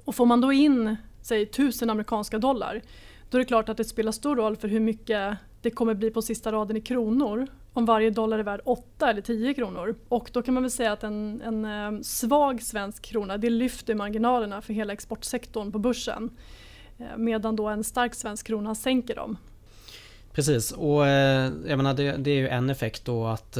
Och 0.05 0.15
får 0.15 0.25
man 0.25 0.41
då 0.41 0.51
in 0.51 0.95
säg 1.21 1.41
1000 1.41 1.89
amerikanska 1.89 2.39
dollar 2.39 2.81
då 3.31 3.37
är 3.37 3.39
det 3.39 3.45
klart 3.45 3.69
att 3.69 3.77
det 3.77 3.83
spelar 3.83 4.11
stor 4.11 4.35
roll 4.35 4.55
för 4.55 4.67
hur 4.67 4.79
mycket 4.79 5.37
det 5.61 5.71
kommer 5.71 5.93
bli 5.93 6.11
på 6.11 6.21
sista 6.21 6.51
raden 6.51 6.77
i 6.77 6.81
kronor 6.81 7.47
om 7.73 7.85
varje 7.85 8.09
dollar 8.09 8.39
är 8.39 8.43
värd 8.43 8.61
8 8.65 9.09
eller 9.09 9.21
10 9.21 9.53
kronor. 9.53 9.95
Och 10.07 10.29
då 10.33 10.41
kan 10.41 10.53
man 10.53 10.63
väl 10.63 10.71
säga 10.71 10.91
att 10.91 11.03
en, 11.03 11.41
en 11.41 11.65
eh, 11.65 12.01
svag 12.01 12.61
svensk 12.61 13.03
krona 13.03 13.37
det 13.37 13.49
lyfter 13.49 13.95
marginalerna 13.95 14.61
för 14.61 14.73
hela 14.73 14.93
exportsektorn 14.93 15.71
på 15.71 15.79
börsen. 15.79 16.29
Medan 17.17 17.55
då 17.55 17.67
en 17.67 17.83
stark 17.83 18.15
svensk 18.15 18.47
krona 18.47 18.75
sänker 18.75 19.15
dem. 19.15 19.37
Precis, 20.33 20.71
och 20.71 21.07
eh, 21.07 21.51
jag 21.67 21.77
menar 21.77 21.93
det, 21.93 22.11
det, 22.17 22.31
är 22.31 22.35
ju 22.35 22.47
en 22.47 22.69
effekt 22.69 23.05
då 23.05 23.27
att 23.27 23.57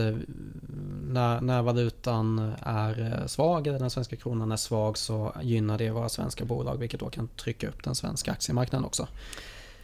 när, 1.08 1.42
när 1.42 1.62
valutan 1.62 2.54
är 2.64 3.24
svag 3.28 3.68
eller 3.68 3.80
den 3.80 3.90
svenska 3.90 4.16
kronan 4.16 4.52
är 4.52 4.56
svag 4.58 4.98
så 4.98 5.36
gynnar 5.42 5.78
det 5.78 5.90
våra 5.90 6.10
svenska 6.10 6.46
bolag 6.46 6.78
vilket 6.78 7.00
då 7.00 7.10
kan 7.10 7.28
trycka 7.28 7.68
upp 7.68 7.84
den 7.84 7.96
svenska 7.96 8.32
aktiemarknaden 8.32 8.86
också. 8.86 9.08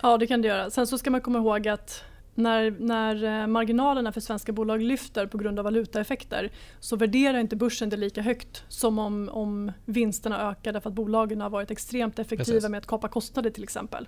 Ja 0.01 0.17
det 0.17 0.27
kan 0.27 0.41
det 0.41 0.47
göra. 0.47 0.69
Sen 0.69 0.87
så 0.87 0.97
ska 0.97 1.11
man 1.11 1.21
komma 1.21 1.39
ihåg 1.39 1.67
att 1.67 2.03
när, 2.37 2.75
när 2.79 3.41
eh, 3.41 3.47
marginalerna 3.47 4.11
för 4.11 4.21
svenska 4.21 4.51
bolag 4.51 4.81
lyfter 4.81 5.25
på 5.25 5.37
grund 5.37 5.59
av 5.59 5.63
valutaeffekter 5.63 6.51
så 6.79 6.95
värderar 6.95 7.37
inte 7.37 7.55
börsen 7.55 7.89
det 7.89 7.97
lika 7.97 8.21
högt 8.21 8.63
som 8.67 8.99
om, 8.99 9.29
om 9.29 9.71
vinsterna 9.85 10.51
ökar 10.51 10.73
därför 10.73 10.89
att 10.89 10.95
bolagen 10.95 11.41
har 11.41 11.49
varit 11.49 11.71
extremt 11.71 12.19
effektiva 12.19 12.55
Precis. 12.55 12.69
med 12.69 12.77
att 12.77 12.87
kapa 12.87 13.07
kostnader 13.07 13.49
till 13.49 13.63
exempel. 13.63 14.07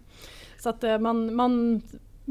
Så 0.59 0.69
att 0.69 0.83
eh, 0.83 0.99
man, 0.99 1.35
man, 1.35 1.81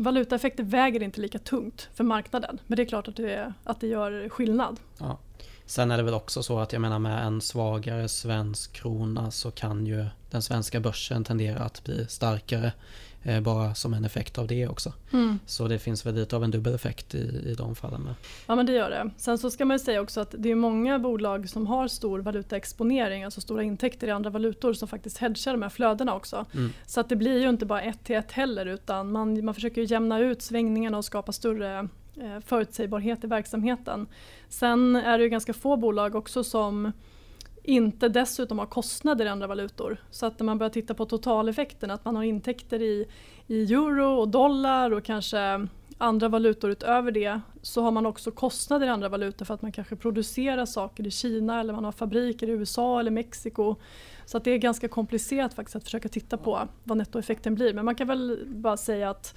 valutaeffekter 0.03 0.65
väger 0.65 1.03
inte 1.03 1.21
lika 1.21 1.39
tungt 1.39 1.89
för 1.95 2.05
marknaden 2.05 2.61
men 2.67 2.77
det 2.77 2.83
är 2.83 2.87
klart 2.87 3.09
att 3.09 3.17
det, 3.17 3.53
att 3.65 3.81
det 3.81 3.87
gör 3.87 4.29
skillnad. 4.29 4.81
Ja. 4.99 5.19
Sen 5.67 5.91
är 5.91 5.97
det 5.97 6.03
väl 6.03 6.15
också 6.15 6.43
så 6.43 6.59
att 6.59 6.73
jag 6.73 6.83
menar 6.83 6.99
med 6.99 7.27
en 7.27 7.41
svagare 7.41 8.09
svensk 8.09 8.73
krona 8.73 9.31
så 9.31 9.51
kan 9.51 9.87
ju 9.87 10.07
den 10.31 10.43
svenska 10.43 10.81
börsen 10.81 11.25
tendera 11.25 11.59
att 11.59 11.85
bli 11.85 12.07
starkare 12.09 12.73
bara 13.41 13.75
som 13.75 13.95
en 13.95 14.05
effekt 14.05 14.39
av 14.39 14.47
det 14.47 14.69
också. 14.69 14.93
Mm. 15.13 15.39
Så 15.47 15.69
det 15.69 15.79
finns 15.79 16.07
väl 16.07 16.15
lite 16.15 16.37
av 16.37 16.45
en 16.45 16.51
dubbel 16.51 16.75
effekt 16.75 17.15
i, 17.15 17.19
i 17.19 17.55
de 17.55 17.75
fallen. 17.75 18.03
Med. 18.03 18.15
Ja 18.47 18.57
men 18.57 18.67
det 18.67 18.73
gör 18.73 18.91
det. 18.91 19.11
Sen 19.17 19.39
så 19.39 19.51
ska 19.51 19.65
man 19.65 19.79
säga 19.79 20.01
också 20.01 20.21
att 20.21 20.35
det 20.39 20.51
är 20.51 20.55
många 20.55 20.99
bolag 20.99 21.49
som 21.49 21.67
har 21.67 21.89
stor 21.89 22.19
valutaexponering, 22.19 23.25
alltså 23.25 23.41
stora 23.41 23.63
intäkter 23.63 24.09
i 24.09 24.11
andra 24.11 24.31
valutor 24.31 24.73
som 24.73 24.89
faktiskt 24.89 25.19
hedgar 25.19 25.53
de 25.53 25.63
här 25.63 25.69
flödena 25.69 26.15
också. 26.15 26.47
Mm. 26.55 26.73
Så 26.87 27.01
att 27.01 27.09
det 27.09 27.17
blir 27.17 27.41
ju 27.41 27.49
inte 27.49 27.67
bara 27.67 27.83
ett 27.83 28.05
till 28.05 28.17
ett 28.17 28.33
heller 28.33 28.67
utan 28.67 29.13
man, 29.13 29.45
man 29.45 29.55
försöker 29.55 29.93
jämna 29.93 30.19
ut 30.19 30.43
svängningarna 30.43 30.99
och 30.99 31.05
skapa 31.05 31.33
större 31.33 31.89
eh, 32.17 32.41
förutsägbarhet 32.47 33.25
i 33.25 33.27
verksamheten. 33.27 34.07
Sen 34.49 34.97
är 34.97 35.19
det 35.19 35.25
ju 35.25 35.31
ganska 35.31 35.53
få 35.53 35.77
bolag 35.77 36.15
också 36.15 36.45
som 36.45 36.93
inte 37.69 38.09
dessutom 38.09 38.59
har 38.59 38.67
kostnader 38.67 39.25
i 39.25 39.29
andra 39.29 39.47
valutor. 39.47 39.97
Så 40.11 40.27
att 40.27 40.39
när 40.39 40.45
man 40.45 40.59
börjar 40.59 40.71
titta 40.71 40.95
på 40.95 41.05
totaleffekten, 41.05 41.91
att 41.91 42.05
man 42.05 42.17
har 42.17 42.23
intäkter 42.23 42.83
i, 42.83 43.07
i 43.47 43.75
euro 43.75 44.19
och 44.19 44.29
dollar 44.29 44.91
och 44.91 45.05
kanske 45.05 45.67
andra 45.99 46.29
valutor 46.29 46.71
utöver 46.71 47.13
det 47.13 47.41
så 47.63 47.83
har 47.83 47.91
man 47.91 48.07
också 48.07 48.31
kostnader 48.31 48.87
i 48.87 48.91
andra 48.91 49.09
valutor 49.09 49.45
för 49.45 49.55
att 49.55 49.63
man 49.63 49.73
kanske 49.73 49.97
producerar 49.97 50.67
saker 50.67 51.07
i 51.07 51.11
Kina 51.11 51.61
eller 51.61 51.73
man 51.73 51.85
har 51.85 51.93
fabriker 51.93 52.49
i 52.49 52.51
USA 52.51 53.01
eller 53.01 53.11
Mexiko. 53.11 53.77
Så 54.27 54.37
att 54.37 54.45
det 54.45 54.51
är 54.51 54.59
ganska 54.59 54.89
komplicerat 54.89 55.55
faktiskt 55.55 55.77
att 55.77 55.85
försöka 55.85 56.09
titta 56.09 56.37
på 56.37 56.69
vad 56.85 56.99
nettoeffekten 56.99 57.55
blir. 57.55 57.75
Men 57.75 57.85
man 57.85 57.95
kan 57.95 58.07
väl 58.07 58.39
bara 58.47 58.77
säga 58.77 59.11
att 59.11 59.35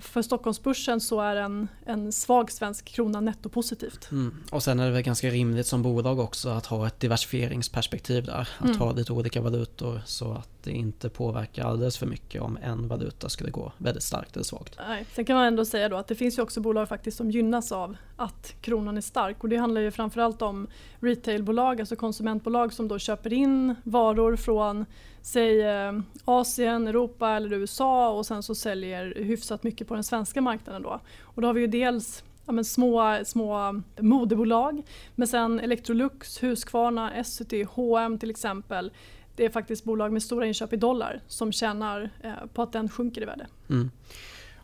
för 0.00 0.22
Stockholmsbörsen 0.22 1.00
så 1.00 1.20
är 1.20 1.36
en, 1.36 1.68
en 1.86 2.12
svag 2.12 2.50
svensk 2.50 2.84
krona 2.84 3.20
nettopositivt. 3.20 4.10
Mm. 4.10 4.36
Och 4.50 4.62
sen 4.62 4.80
är 4.80 4.86
det 4.86 4.90
väl 4.90 5.02
ganska 5.02 5.30
rimligt 5.30 5.66
som 5.66 5.82
bolag 5.82 6.18
också 6.18 6.48
att 6.48 6.66
ha 6.66 6.86
ett 6.86 7.00
diversifieringsperspektiv 7.00 8.24
där. 8.24 8.48
Att 8.58 8.64
mm. 8.64 8.78
ha 8.78 8.92
lite 8.92 9.12
olika 9.12 9.40
valutor 9.40 10.00
så 10.06 10.32
att 10.32 10.59
det 10.64 10.70
inte 10.70 11.08
påverkar 11.08 11.64
alldeles 11.64 11.98
för 11.98 12.06
mycket 12.06 12.42
om 12.42 12.58
en 12.62 12.88
valuta 12.88 13.28
skulle 13.28 13.50
gå 13.50 13.72
väldigt 13.78 14.02
starkt 14.02 14.36
eller 14.36 14.44
svagt. 14.44 14.78
Nej. 14.88 15.06
Sen 15.12 15.24
kan 15.24 15.36
man 15.36 15.46
ändå 15.46 15.64
säga 15.64 15.88
då 15.88 15.96
att 15.96 16.08
det 16.08 16.14
finns 16.14 16.38
ju 16.38 16.42
också 16.42 16.60
bolag 16.60 16.88
faktiskt 16.88 17.16
som 17.16 17.30
gynnas 17.30 17.72
av 17.72 17.96
att 18.16 18.54
kronan 18.60 18.96
är 18.96 19.00
stark 19.00 19.42
och 19.42 19.48
det 19.48 19.56
handlar 19.56 19.80
ju 19.80 19.90
framförallt 19.90 20.42
om 20.42 20.66
retailbolag, 21.00 21.80
alltså 21.80 21.96
konsumentbolag 21.96 22.72
som 22.72 22.88
då 22.88 22.98
köper 22.98 23.32
in 23.32 23.74
varor 23.84 24.36
från 24.36 24.86
säg 25.22 25.62
eh, 25.62 25.92
Asien, 26.24 26.88
Europa 26.88 27.30
eller 27.30 27.52
USA 27.52 28.10
och 28.10 28.26
sen 28.26 28.42
så 28.42 28.54
säljer 28.54 29.14
hyfsat 29.16 29.62
mycket 29.62 29.88
på 29.88 29.94
den 29.94 30.04
svenska 30.04 30.40
marknaden 30.40 30.82
då. 30.82 31.00
Och 31.20 31.42
då 31.42 31.48
har 31.48 31.54
vi 31.54 31.60
ju 31.60 31.66
dels 31.66 32.24
ja, 32.46 32.52
men 32.52 32.64
små, 32.64 33.18
små 33.24 33.82
modebolag 34.00 34.82
men 35.14 35.28
sen 35.28 35.60
Electrolux, 35.60 36.42
Husqvarna, 36.42 37.14
Essity, 37.14 37.64
H&M 37.64 38.18
till 38.18 38.30
exempel 38.30 38.92
det 39.40 39.46
är 39.46 39.50
faktiskt 39.50 39.84
bolag 39.84 40.12
med 40.12 40.22
stora 40.22 40.46
inköp 40.46 40.72
i 40.72 40.76
dollar 40.76 41.20
som 41.26 41.52
tjänar 41.52 42.10
eh, 42.20 42.32
på 42.54 42.62
att 42.62 42.72
den 42.72 42.88
sjunker 42.88 43.22
i 43.22 43.24
värde. 43.24 43.46
Mm. 43.70 43.90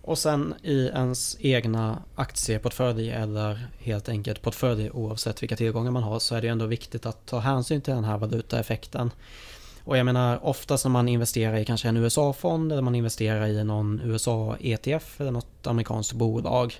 Och 0.02 0.18
sen 0.18 0.54
i 0.62 0.86
ens 0.86 1.36
egna 1.40 2.02
aktieportfölj 2.14 3.10
eller 3.10 3.66
helt 3.78 4.08
enkelt 4.08 4.42
portfölj 4.42 4.90
oavsett 4.90 5.42
vilka 5.42 5.56
tillgångar 5.56 5.90
man 5.90 6.02
har 6.02 6.18
så 6.18 6.34
är 6.34 6.42
det 6.42 6.48
ändå 6.48 6.66
viktigt 6.66 7.06
att 7.06 7.26
ta 7.26 7.38
hänsyn 7.38 7.80
till 7.80 7.94
den 7.94 8.04
här 8.04 8.18
valutaeffekten. 8.18 9.10
Och 9.84 9.98
jag 9.98 10.06
menar 10.06 10.44
oftast 10.44 10.84
när 10.84 10.90
man 10.90 11.08
investerar 11.08 11.56
i 11.56 11.64
kanske 11.64 11.88
en 11.88 11.96
USA-fond 11.96 12.72
eller 12.72 12.82
man 12.82 12.94
investerar 12.94 13.46
i 13.46 13.64
någon 13.64 14.00
USA-ETF 14.04 15.20
eller 15.20 15.30
något 15.30 15.66
amerikanskt 15.66 16.12
bolag. 16.12 16.74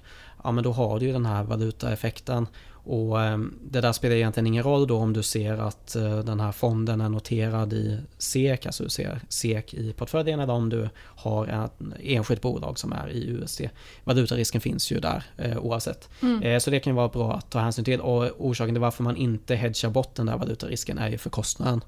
Ja 0.45 0.53
men 0.53 0.65
då 0.65 0.73
har 0.73 1.01
du 1.01 1.07
ju 1.07 1.13
den 1.13 1.27
här 1.27 1.43
valutaeffekten. 1.43 2.47
Och 2.87 3.23
ehm, 3.23 3.59
det 3.63 3.81
där 3.81 3.93
spelar 3.93 4.17
egentligen 4.17 4.47
ingen 4.47 4.63
roll 4.63 4.87
då 4.87 4.99
om 4.99 5.13
du 5.13 5.23
ser 5.23 5.53
att 5.53 5.97
eh, 5.97 6.19
den 6.19 6.41
här 6.41 6.53
fonden 6.53 7.01
är 7.01 7.09
noterad 7.09 7.73
i 7.73 7.99
SEK, 8.19 8.67
alltså 8.67 8.85
du 8.85 8.91
ser 8.91 9.21
SEK 9.29 9.75
i 9.75 9.93
portföljen 9.93 10.41
eller 10.41 10.53
om 10.53 10.69
du 10.69 10.89
har 10.99 11.47
ett 11.47 11.73
enskilt 12.03 12.43
bolag 12.43 12.79
som 12.79 12.93
är 12.93 13.09
i 13.09 13.29
USD. 13.29 13.61
Valutarisken 14.05 14.61
finns 14.61 14.93
ju 14.93 15.01
där 15.01 15.25
eh, 15.37 15.59
oavsett. 15.59 16.09
Mm. 16.23 16.43
Eh, 16.43 16.59
så 16.59 16.71
det 16.71 16.81
kan 16.81 16.95
vara 16.95 17.09
bra 17.09 17.33
att 17.33 17.51
ta 17.51 17.59
hänsyn 17.59 17.85
till 17.85 18.01
och 18.01 18.31
orsaken 18.39 18.75
till 18.75 18.81
varför 18.81 19.03
man 19.03 19.17
inte 19.17 19.55
hedgar 19.55 19.91
bort 19.91 20.15
den 20.15 20.27
där 20.27 20.37
valutarisken 20.37 20.99
är 20.99 21.09
ju 21.09 21.19
för 21.19 21.31
kostnaden 21.31 21.81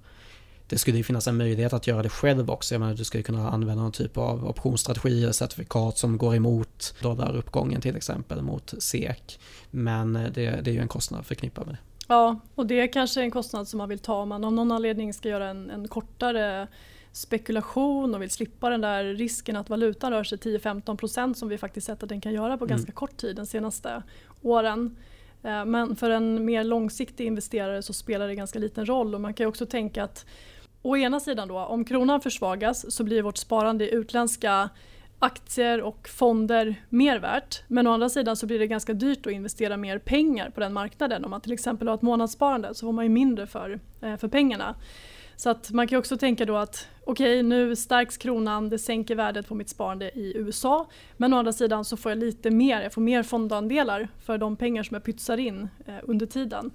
det 0.68 0.78
skulle 0.78 0.96
ju 0.96 1.04
finnas 1.04 1.28
en 1.28 1.37
möjlighet 1.37 1.72
att 1.72 1.87
göra 1.87 2.02
det 2.02 2.09
själv 2.09 2.50
också. 2.50 2.74
Jag 2.74 2.81
menar, 2.81 2.94
du 2.94 3.04
skulle 3.04 3.22
kunna 3.22 3.50
använda 3.50 3.83
någon 3.83 3.92
typ 3.92 4.16
av 4.18 4.48
optionsstrategi 4.48 5.22
eller 5.22 5.33
certifikat 5.33 5.98
som 5.98 6.18
går 6.18 6.35
emot 6.35 6.94
dollaruppgången 7.02 7.81
till 7.81 7.96
exempel 7.96 8.42
mot 8.42 8.74
SEK. 8.78 9.40
Men 9.70 10.12
det, 10.12 10.31
det 10.35 10.70
är 10.70 10.74
ju 10.74 10.81
en 10.81 10.88
kostnad 10.88 11.26
förknippad 11.26 11.66
med 11.66 11.74
det. 11.74 11.78
Ja, 12.09 12.40
och 12.54 12.66
det 12.66 12.81
är 12.81 12.92
kanske 12.92 13.20
en 13.20 13.31
kostnad 13.31 13.68
som 13.68 13.78
man 13.78 13.88
vill 13.88 13.98
ta 13.98 14.22
om 14.22 14.28
man 14.28 14.44
av 14.44 14.52
någon 14.52 14.72
anledning 14.72 15.14
ska 15.14 15.28
göra 15.28 15.48
en, 15.48 15.70
en 15.70 15.88
kortare 15.88 16.68
spekulation 17.12 18.14
och 18.14 18.22
vill 18.22 18.31
slippa 18.31 18.70
den 18.70 18.81
där 18.81 19.04
risken 19.04 19.57
att 19.57 19.70
valutan 19.70 20.12
rör 20.12 20.24
sig 20.24 20.38
10-15% 20.38 21.35
som 21.35 21.48
vi 21.48 21.59
faktiskt 21.59 21.87
sett 21.87 22.02
att 22.02 22.09
den 22.09 22.20
kan 22.20 22.33
göra 22.33 22.59
på 22.59 22.64
mm. 22.64 22.76
ganska 22.76 22.92
kort 22.92 23.16
tid 23.16 23.37
de 23.37 23.46
senaste 23.46 24.02
åren. 24.42 24.96
Eh, 25.42 25.64
men 25.64 25.96
för 25.96 26.11
en 26.11 26.44
mer 26.44 26.64
långsiktig 26.64 27.26
investerare 27.26 27.83
så 27.83 27.92
spelar 27.92 28.28
det 28.28 28.35
ganska 28.35 28.59
liten 28.59 28.87
roll 28.87 29.14
och 29.14 29.20
man 29.20 29.35
kan 29.35 29.44
ju 29.44 29.48
också 29.48 29.66
tänka 29.66 30.04
att 30.04 30.26
Å 30.83 30.97
ena 30.97 31.21
sidan 31.21 31.49
då, 31.49 31.59
om 31.59 31.85
kronan 31.85 32.21
försvagas 32.21 32.95
så 32.95 33.05
blir 33.05 33.23
vårt 33.23 33.37
sparande 33.37 33.85
i 33.85 33.95
utländska 33.95 34.71
aktier 35.19 35.83
och 35.83 36.09
fonder 36.09 36.75
mer 36.88 37.19
värt. 37.19 37.62
Men 37.69 37.87
å 37.87 37.93
andra 37.93 38.09
sidan 38.09 38.37
så 38.37 38.47
blir 38.47 38.59
det 38.59 38.67
ganska 38.67 38.93
dyrt 38.93 39.27
att 39.27 39.33
investera 39.33 39.77
mer 39.77 39.99
pengar 39.99 40.51
på 40.51 40.61
den 40.61 40.73
marknaden. 40.73 41.25
Om 41.25 41.31
man 41.31 41.41
till 41.41 41.53
exempel 41.53 41.88
har 41.88 41.95
ett 41.95 42.03
månadssparande 42.03 42.75
så 42.75 42.87
får 42.87 42.93
man 42.93 43.05
ju 43.05 43.09
mindre 43.09 43.47
för, 43.47 43.81
eh, 44.01 44.17
för 44.17 44.29
pengarna. 44.29 44.75
Så 45.37 45.51
att 45.51 45.71
man 45.71 45.88
kan 45.88 45.99
också 45.99 46.17
tänka 46.17 46.45
då 46.45 46.57
att 46.57 46.88
okej 47.05 47.41
okay, 47.41 47.43
nu 47.43 47.77
stärks 47.77 48.17
kronan, 48.17 48.69
det 48.69 48.79
sänker 48.79 49.14
värdet 49.14 49.49
på 49.49 49.55
mitt 49.55 49.69
sparande 49.69 50.11
i 50.19 50.33
USA. 50.37 50.88
Men 51.17 51.35
å 51.35 51.37
andra 51.37 51.53
sidan 51.53 51.85
så 51.85 51.97
får 51.97 52.11
jag 52.11 52.19
lite 52.19 52.51
mer, 52.51 52.83
jag 52.83 52.93
får 52.93 53.01
mer 53.01 53.23
fondandelar 53.23 54.09
för 54.25 54.38
de 54.38 54.57
pengar 54.57 54.83
som 54.83 54.95
jag 54.95 55.05
pytsar 55.05 55.37
in 55.37 55.69
eh, 55.87 55.95
under 56.03 56.27
tiden. 56.27 56.71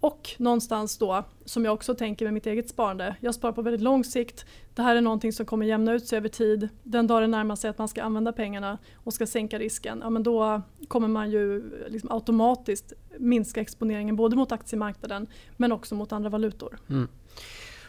Och 0.00 0.30
någonstans 0.38 0.98
då, 0.98 1.24
som 1.44 1.64
jag 1.64 1.74
också 1.74 1.94
tänker 1.94 2.24
med 2.24 2.34
mitt 2.34 2.46
eget 2.46 2.68
sparande, 2.68 3.16
jag 3.20 3.34
sparar 3.34 3.52
på 3.52 3.62
väldigt 3.62 3.80
lång 3.82 4.04
sikt. 4.04 4.46
Det 4.74 4.82
här 4.82 4.96
är 4.96 5.00
någonting 5.00 5.32
som 5.32 5.46
kommer 5.46 5.66
jämna 5.66 5.92
ut 5.92 6.06
sig 6.06 6.16
över 6.16 6.28
tid. 6.28 6.68
Den 6.82 7.06
dag 7.06 7.22
det 7.22 7.26
närmar 7.26 7.56
sig 7.56 7.70
att 7.70 7.78
man 7.78 7.88
ska 7.88 8.02
använda 8.02 8.32
pengarna 8.32 8.78
och 8.94 9.14
ska 9.14 9.26
sänka 9.26 9.58
risken, 9.58 9.98
ja 10.02 10.10
men 10.10 10.22
då 10.22 10.62
kommer 10.88 11.08
man 11.08 11.30
ju 11.30 11.70
liksom 11.88 12.10
automatiskt 12.12 12.92
minska 13.18 13.60
exponeringen 13.60 14.16
både 14.16 14.36
mot 14.36 14.52
aktiemarknaden 14.52 15.26
men 15.56 15.72
också 15.72 15.94
mot 15.94 16.12
andra 16.12 16.30
valutor. 16.30 16.78
Mm. 16.88 17.08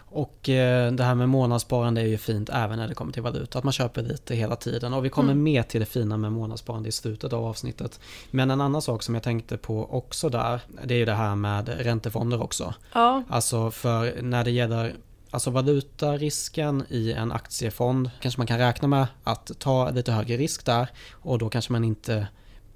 Och 0.10 0.50
eh, 0.50 0.92
det 0.92 1.04
här 1.04 1.16
med 1.16 1.30
månadssparande 1.30 2.02
är 2.02 2.06
ju 2.06 2.18
fint 2.18 2.50
även 2.54 2.80
när 2.80 2.88
det 2.88 2.94
kommer 2.94 3.12
till 3.12 3.22
valuta. 3.22 3.58
Att 3.58 3.64
man 3.64 3.74
köper 3.74 4.02
lite 4.02 4.36
hela 4.36 4.56
tiden. 4.56 4.94
Och 4.94 5.06
vi 5.06 5.10
kommer 5.10 5.32
mm. 5.32 5.44
med 5.44 5.68
till 5.68 5.80
det 5.80 5.86
fina 5.86 6.18
med 6.18 6.32
månadssparande 6.32 6.90
i 6.90 6.92
slutet 6.92 7.34
av 7.34 7.46
avsnittet. 7.46 8.00
Men 8.32 8.52
en 8.52 8.62
annan 8.62 8.82
sak 8.82 9.04
som 9.04 9.14
jag 9.14 9.24
tänkte 9.24 9.58
på 9.58 9.94
också 9.96 10.30
där. 10.30 10.62
Det 10.84 10.94
är 10.94 10.98
ju 10.98 11.06
det 11.06 11.14
här 11.14 11.36
med 11.36 11.70
räntefonder 11.70 12.42
också. 12.44 12.74
Ja. 12.94 13.24
Alltså 13.30 13.72
för 13.72 14.22
när 14.22 14.44
det 14.44 14.52
gäller 14.52 14.96
Alltså 15.32 15.50
valutarisken 15.50 16.84
i 16.90 17.14
en 17.14 17.32
aktiefond 17.32 18.10
kanske 18.22 18.40
man 18.40 18.48
kan 18.48 18.58
räkna 18.58 18.88
med 18.88 19.08
att 19.24 19.52
ta 19.60 19.90
lite 19.90 20.12
högre 20.12 20.38
risk 20.38 20.66
där 20.66 20.88
och 21.12 21.40
då 21.40 21.50
kanske 21.50 21.72
man 21.72 21.84
inte 21.84 22.28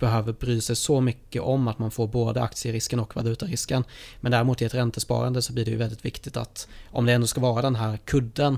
behöver 0.02 0.34
bry 0.34 0.62
sig 0.62 0.76
så 0.76 1.02
mycket 1.02 1.42
om 1.42 1.68
att 1.68 1.80
man 1.80 1.92
får 1.92 2.08
både 2.08 2.42
aktierisken 2.42 3.00
och 3.00 3.16
valutarisken. 3.16 3.84
Men 4.20 4.32
däremot 4.32 4.62
i 4.62 4.66
ett 4.66 4.74
räntesparande 4.74 5.42
så 5.42 5.54
blir 5.54 5.66
det 5.66 5.72
ju 5.72 5.78
väldigt 5.78 6.06
viktigt 6.06 6.38
att 6.38 6.68
om 6.90 7.06
det 7.06 7.14
ändå 7.14 7.28
ska 7.28 7.42
vara 7.42 7.62
den 7.62 7.76
här 7.76 7.98
kudden 7.98 8.58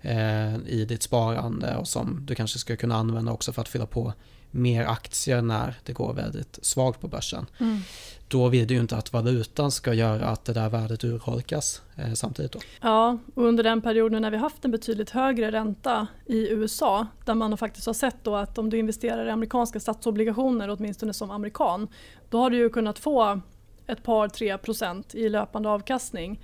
eh, 0.00 0.56
i 0.66 0.86
ditt 0.88 1.02
sparande 1.02 1.76
och 1.76 1.88
som 1.88 2.26
du 2.26 2.34
kanske 2.34 2.58
ska 2.58 2.76
kunna 2.76 2.96
använda 2.96 3.32
också 3.32 3.52
för 3.52 3.62
att 3.62 3.68
fylla 3.68 3.86
på 3.86 4.12
mer 4.50 4.84
aktier 4.84 5.42
när 5.42 5.74
det 5.84 5.92
går 5.92 6.12
väldigt 6.12 6.58
svagt 6.62 7.00
på 7.00 7.08
börsen. 7.08 7.46
Mm. 7.58 7.80
Då 8.28 8.48
vill 8.48 8.66
du 8.66 8.74
ju 8.74 8.80
inte 8.80 8.96
att 8.96 9.12
valutan 9.12 9.70
ska 9.70 9.94
göra 9.94 10.26
att 10.26 10.44
det 10.44 10.52
där 10.52 10.68
värdet 10.68 11.04
urholkas 11.04 11.82
eh, 11.96 12.12
samtidigt. 12.12 12.52
Då. 12.52 12.58
Ja, 12.80 13.18
och 13.34 13.44
under 13.44 13.64
den 13.64 13.82
perioden 13.82 14.22
när 14.22 14.30
vi 14.30 14.36
haft 14.36 14.64
en 14.64 14.70
betydligt 14.70 15.10
högre 15.10 15.52
ränta 15.52 16.06
i 16.26 16.48
USA 16.50 17.06
där 17.24 17.34
man 17.34 17.56
faktiskt 17.56 17.86
har 17.86 17.94
sett 17.94 18.16
då 18.22 18.36
att 18.36 18.58
om 18.58 18.70
du 18.70 18.78
investerar 18.78 19.26
i 19.26 19.30
amerikanska 19.30 19.80
statsobligationer 19.80 20.70
åtminstone 20.70 21.12
som 21.12 21.30
amerikan 21.30 21.88
då 22.30 22.38
har 22.38 22.50
du 22.50 22.56
ju 22.56 22.70
kunnat 22.70 22.98
få 22.98 23.40
ett 23.86 24.02
par 24.02 24.28
tre 24.28 24.58
procent 24.58 25.14
i 25.14 25.28
löpande 25.28 25.68
avkastning. 25.68 26.40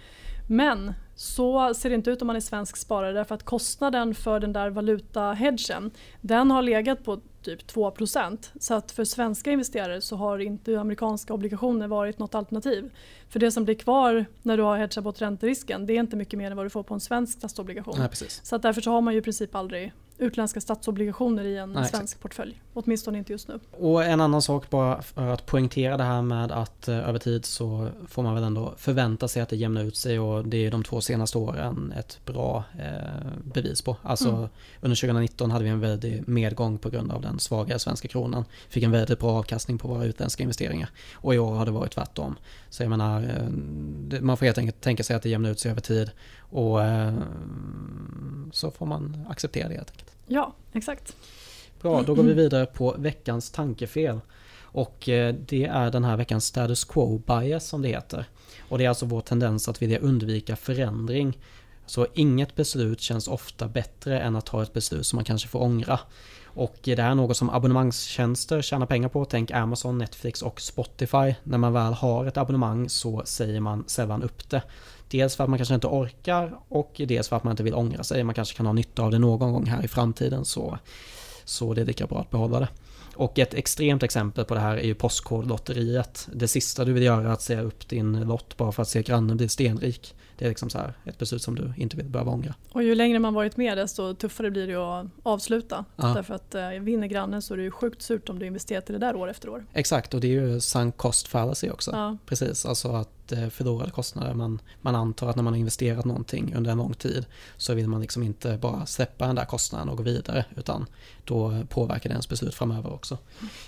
Men 0.49 0.93
så 1.23 1.75
ser 1.75 1.89
det 1.89 1.95
inte 1.95 2.11
ut 2.11 2.23
om 2.23 2.27
man 2.27 2.37
är 2.37 2.41
svensk 2.41 2.77
sparare 2.77 3.13
därför 3.13 3.35
att 3.35 3.43
kostnaden 3.43 4.15
för 4.15 4.41
den 4.41 4.53
där 4.53 4.71
valutahedgen 4.71 5.91
den 6.21 6.51
har 6.51 6.63
legat 6.63 7.05
på 7.05 7.21
typ 7.43 7.73
2% 7.73 8.51
Så 8.61 8.75
att 8.75 8.93
för 8.93 9.05
svenska 9.05 9.51
investerare 9.51 10.01
så 10.01 10.17
har 10.17 10.39
inte 10.39 10.81
amerikanska 10.81 11.35
obligationer 11.35 11.89
varit 11.89 12.19
något 12.19 12.35
alternativ. 12.35 12.91
För 13.29 13.41
det 13.41 13.51
som 13.51 13.65
blir 13.65 13.75
kvar 13.75 14.25
när 14.43 14.57
du 14.57 14.63
har 14.63 14.77
hedgat 14.77 15.05
bort 15.05 15.21
ränterisken 15.21 15.87
det 15.87 15.93
är 15.93 16.01
inte 16.01 16.17
mycket 16.17 16.39
mer 16.39 16.51
än 16.51 16.57
vad 16.57 16.67
du 16.67 16.71
får 16.71 16.83
på 16.83 16.95
en 16.95 17.01
svensk 17.01 17.39
statsobligation. 17.39 17.95
Nej, 17.99 18.09
så 18.43 18.57
att 18.57 18.63
därför 18.63 18.81
så 18.81 18.91
har 18.91 19.01
man 19.01 19.15
ju 19.15 19.21
i 19.21 19.23
princip 19.23 19.55
aldrig 19.55 19.93
utländska 20.23 20.61
statsobligationer 20.61 21.45
i 21.45 21.57
en 21.57 21.73
Nej, 21.73 21.85
svensk 21.85 22.03
exakt. 22.03 22.23
portfölj. 22.23 22.63
Åtminstone 22.75 23.19
inte 23.19 23.33
just 23.33 23.49
nu. 23.49 23.61
Och 23.71 24.05
en 24.05 24.21
annan 24.21 24.43
sak 24.43 24.71
bara 24.71 25.03
för 25.03 25.29
att 25.29 25.47
poängtera 25.47 25.97
det 25.97 26.05
här 26.05 26.23
med 26.23 26.53
att 26.53 26.89
eh, 26.89 27.09
över 27.09 27.19
tid 27.19 27.45
så 27.45 27.89
får 28.09 28.23
man 28.23 28.35
väl 28.35 28.45
ändå 28.45 28.75
förvänta 28.77 29.29
sig 29.29 29.43
att 29.43 29.49
det 29.49 29.57
jämnar 29.57 29.85
ut 29.85 29.97
sig 29.97 30.19
och 30.19 30.47
det 30.47 30.67
är 30.67 30.71
de 30.71 30.85
två 30.85 31.01
senaste 31.01 31.39
åren 31.39 31.95
ett 31.99 32.19
bra 32.25 32.65
eh, 32.79 33.27
bevis 33.45 33.83
på. 33.83 33.97
Alltså 34.03 34.29
mm. 34.29 34.49
under 34.81 34.97
2019 34.97 35.51
hade 35.51 35.65
vi 35.65 35.71
en 35.71 35.81
väldig 35.81 36.29
medgång 36.29 36.79
på 36.79 36.91
grund 36.91 37.13
av 37.13 37.23
den 37.23 37.39
svagare 37.39 37.79
svenska 37.79 38.09
kronan. 38.09 38.45
Fick 38.69 38.83
en 38.83 38.91
väldigt 38.91 39.19
bra 39.19 39.31
avkastning 39.31 39.79
på 39.79 39.89
våra 39.89 40.05
utländska 40.05 40.43
investeringar. 40.43 40.91
Och 41.15 41.35
i 41.35 41.39
år 41.39 41.55
har 41.55 41.67
det 41.67 41.73
varit 41.73 41.93
tvärtom. 41.93 42.37
Så 42.71 42.83
jag 42.83 42.91
menar, 42.91 43.23
eh, 43.23 44.21
man 44.21 44.37
får 44.37 44.47
helt 44.47 44.59
enkelt 44.59 44.81
tänka 44.81 45.03
sig 45.03 45.17
att 45.17 45.23
det 45.23 45.29
jämnar 45.29 45.51
ut 45.51 45.61
sig 45.61 45.71
över 45.71 45.81
tid 45.81 46.11
och 46.53 46.83
eh, 46.83 47.13
så 48.53 48.71
får 48.71 48.87
man 48.87 49.27
acceptera 49.29 49.69
det 49.69 49.75
helt 49.75 49.91
enkelt. 49.91 50.13
Ja, 50.27 50.55
exakt. 50.73 51.17
Bra, 51.83 52.03
då 52.03 52.15
går 52.15 52.23
vi 52.23 52.33
vidare 52.33 52.67
på 52.67 52.95
veckans 52.99 53.51
tankefel. 53.51 54.21
Och 54.61 55.09
eh, 55.09 55.35
det 55.35 55.65
är 55.65 55.91
den 55.91 56.05
här 56.05 56.17
veckans 56.17 56.45
status 56.45 56.85
quo 56.85 57.19
bias 57.19 57.69
som 57.69 57.83
det 57.83 57.89
heter. 57.89 58.25
Och 58.69 58.79
det 58.79 58.85
är 58.85 58.89
alltså 58.89 59.07
vår 59.07 59.21
tendens 59.21 59.69
att 59.69 59.83
vilja 59.83 59.99
undvika 59.99 60.57
förändring. 60.57 61.39
Så 61.87 62.07
inget 62.15 62.55
beslut 62.55 63.01
känns 63.01 63.29
ofta 63.29 63.69
bättre 63.69 64.21
än 64.21 64.37
att 64.37 64.47
ta 64.47 64.63
ett 64.63 64.73
beslut 64.73 65.07
som 65.07 65.17
man 65.17 65.25
kanske 65.25 65.49
får 65.49 65.63
ångra. 65.63 66.01
Och 66.55 66.79
det 66.83 66.99
här 66.99 67.11
är 67.11 67.15
något 67.15 67.37
som 67.37 67.51
abonnemangstjänster 67.51 68.63
tjänar 68.63 68.87
pengar 68.87 69.09
på. 69.09 69.25
Tänk 69.25 69.51
Amazon, 69.51 69.99
Netflix 69.99 70.43
och 70.43 70.61
Spotify. 70.61 71.35
När 71.43 71.59
man 71.59 71.73
väl 71.73 71.93
har 71.93 72.27
ett 72.27 72.37
abonnemang 72.37 72.89
så 72.89 73.23
säger 73.25 73.61
man 73.61 73.85
sällan 73.87 74.23
upp 74.23 74.51
det. 74.51 74.63
Dels 75.13 75.37
för 75.37 75.45
att 75.45 75.51
man 75.51 75.59
kanske 75.59 75.75
inte 75.75 75.87
orkar 75.87 76.59
och 76.69 77.01
dels 77.09 77.29
för 77.29 77.37
att 77.37 77.45
man 77.45 77.51
inte 77.51 77.63
vill 77.63 77.75
ångra 77.75 78.05
sig. 78.05 78.25
Man 78.25 78.35
kanske 78.35 78.57
kan 78.57 78.67
ha 78.67 78.73
nytta 78.73 79.03
av 79.03 79.11
det 79.11 79.19
någon 79.19 79.53
gång 79.53 79.67
här 79.67 79.85
i 79.85 79.89
framtiden 79.89 80.45
så, 80.45 80.79
så 81.45 81.75
det 81.75 81.81
är 81.81 81.85
lika 81.85 82.07
bra 82.07 82.21
att 82.21 82.31
behålla 82.31 82.61
det. 82.61 82.69
Och 83.15 83.39
ett 83.39 83.55
extremt 83.55 84.03
exempel 84.03 84.45
på 84.45 84.55
det 84.55 84.61
här 84.61 84.77
är 84.77 84.87
ju 84.87 84.95
Postkodlotteriet. 84.95 86.29
Det 86.33 86.49
sista 86.49 86.85
du 86.85 86.93
vill 86.93 87.03
göra 87.03 87.29
är 87.29 87.33
att 87.33 87.43
säga 87.43 87.61
upp 87.61 87.89
din 87.89 88.21
lott 88.21 88.57
bara 88.57 88.73
för 88.73 88.83
att 88.83 88.89
se 88.89 89.03
grannen 89.03 89.37
bli 89.37 89.49
stenrik. 89.49 90.15
Det 90.39 90.45
är 90.45 90.49
liksom 90.49 90.71
så 90.71 90.79
här, 90.79 90.95
ett 91.05 91.19
beslut 91.19 91.43
som 91.43 91.55
du 91.55 91.73
inte 91.77 91.97
vill 91.97 92.09
behöva 92.09 92.31
ångra. 92.33 92.55
Och 92.71 92.83
ju 92.83 92.95
längre 92.95 93.19
man 93.19 93.35
varit 93.35 93.57
med 93.57 93.79
desto 93.79 94.15
tuffare 94.15 94.51
blir 94.51 94.67
det 94.67 94.75
att 94.75 95.07
avsluta. 95.23 95.85
Ja. 95.97 96.13
Därför 96.15 96.35
att 96.35 96.55
eh, 96.55 96.69
vinner 96.69 97.07
grannen 97.07 97.43
så 97.43 97.55
är 97.55 97.59
det 97.59 97.65
ju 97.65 97.71
sjukt 97.71 98.03
surt 98.03 98.29
om 98.29 98.39
du 98.39 98.47
investerat 98.47 98.91
i 98.91 98.93
det 98.93 98.99
där 98.99 99.17
år 99.17 99.31
efter 99.31 99.49
år. 99.49 99.67
Exakt 99.73 100.15
och 100.15 100.21
det 100.21 100.27
är 100.27 100.41
ju 100.41 100.61
sunk 100.61 100.97
cost 100.97 101.29
fallacy 101.29 101.71
också. 101.71 101.91
Ja. 101.91 102.17
Precis, 102.27 102.67
alltså 102.67 102.89
att 102.89 103.22
förlorade 103.51 103.91
kostnader. 103.91 104.35
Man, 104.35 104.61
man 104.81 104.95
antar 104.95 105.29
att 105.29 105.37
när 105.37 105.43
man 105.43 105.53
har 105.53 105.59
investerat 105.59 106.05
någonting 106.05 106.55
under 106.55 106.71
en 106.71 106.79
lång 106.79 106.95
tid 106.95 107.27
så 107.57 107.75
vill 107.75 107.89
man 107.89 108.01
liksom 108.01 108.23
inte 108.23 108.59
bara 108.61 108.87
släppa 108.87 109.27
den 109.27 109.37
där 109.37 109.45
kostnaden 109.45 109.89
och 109.89 109.97
gå 109.97 110.03
vidare 110.03 110.45
utan 110.57 110.87
då 111.25 111.63
påverkar 111.69 112.09
det 112.09 112.13
ens 112.13 112.29
beslut 112.29 112.55
framöver 112.55 112.93
också. 112.93 113.19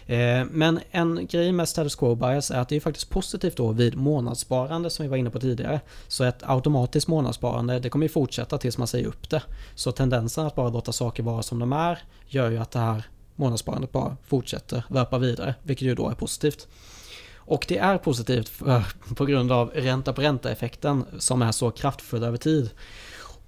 Eh, 0.07 0.45
men 0.51 0.81
en 0.91 1.27
grej 1.27 1.53
med 1.53 1.69
status 1.69 1.95
quo 1.95 2.15
bias 2.15 2.51
är 2.51 2.59
att 2.59 2.69
det 2.69 2.77
är 2.77 2.81
faktiskt 2.81 3.11
positivt 3.11 3.57
då 3.57 3.73
vid 3.73 3.97
månadssparande 3.97 4.91
som 4.91 5.03
vi 5.03 5.09
var 5.09 5.17
inne 5.17 5.31
på 5.31 5.41
tidigare. 5.41 5.81
Så 6.09 6.25
ett 6.25 6.43
automatiskt 6.43 7.09
månadssparande 7.09 7.79
det 7.79 7.91
kommer 7.91 8.05
ju 8.05 8.09
fortsätta 8.09 8.59
tills 8.59 8.79
man 8.79 8.87
säger 8.87 9.07
upp 9.07 9.31
det. 9.31 9.43
Så 9.75 9.93
tendensen 9.93 10.47
att 10.47 10.55
bara 10.55 10.69
låta 10.69 10.93
saker 10.93 11.23
vara 11.23 11.43
som 11.43 11.59
de 11.59 11.73
är 11.73 12.03
gör 12.27 12.51
ju 12.51 12.59
att 12.59 12.71
det 12.71 12.79
här 12.79 13.05
månadssparandet 13.37 13.93
bara 13.93 14.17
fortsätter 14.27 14.85
löpa 14.89 15.19
vidare, 15.19 15.55
vilket 15.63 15.89
ju 15.89 15.95
då 15.95 16.09
är 16.09 16.15
positivt. 16.15 16.69
Och 17.47 17.65
det 17.69 17.79
är 17.79 17.99
positivt 17.99 18.49
för, 18.49 18.83
på 19.15 19.25
grund 19.25 19.53
av 19.53 19.71
ränta 19.75 20.13
på 20.13 20.23
ränta 20.23 20.51
effekten 20.51 21.05
som 21.19 21.43
är 21.43 21.53
så 21.53 21.71
kraftfull 21.71 22.25
över 22.25 22.37
tid. 22.37 22.71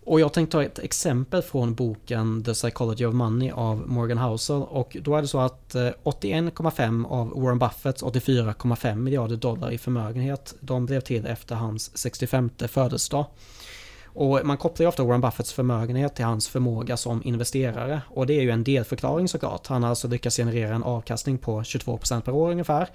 Och 0.07 0.21
jag 0.21 0.33
tänkte 0.33 0.53
ta 0.53 0.63
ett 0.63 0.79
exempel 0.79 1.43
från 1.43 1.75
boken 1.75 2.45
The 2.45 2.53
Psychology 2.53 3.05
of 3.05 3.15
Money 3.15 3.51
av 3.51 3.89
Morgan 3.89 4.19
Housel 4.19 4.63
och 4.63 4.97
då 5.01 5.17
är 5.17 5.23
det 5.23 5.29
så 5.29 5.41
att 5.41 5.75
eh, 5.75 5.81
81,5 5.81 7.07
av 7.07 7.43
Warren 7.43 7.59
Buffetts 7.59 8.03
84,5 8.03 8.95
miljarder 8.95 9.37
dollar 9.37 9.71
i 9.71 9.79
förmögenhet 9.79 10.55
de 10.61 10.87
blev 10.87 11.01
till 11.01 11.27
efter 11.27 11.55
hans 11.55 11.99
65 11.99 12.51
födelsedag. 12.69 13.27
Och 14.05 14.41
man 14.45 14.57
kopplar 14.57 14.85
ju 14.85 14.89
ofta 14.89 15.05
Warren 15.05 15.21
Buffetts 15.21 15.53
förmögenhet 15.53 16.15
till 16.15 16.25
hans 16.25 16.49
förmåga 16.49 16.97
som 16.97 17.23
investerare. 17.25 18.03
Och 18.09 18.27
det 18.27 18.35
är 18.35 18.43
ju 18.43 18.51
en 18.51 18.65
delförklaring 18.65 19.29
såklart. 19.29 19.67
Han 19.67 19.83
har 19.83 19.91
alltså 19.91 20.09
lyckats 20.09 20.37
generera 20.37 20.75
en 20.75 20.83
avkastning 20.83 21.39
på 21.39 21.63
22% 21.63 22.21
per 22.21 22.33
år 22.33 22.51
ungefär. 22.51 22.89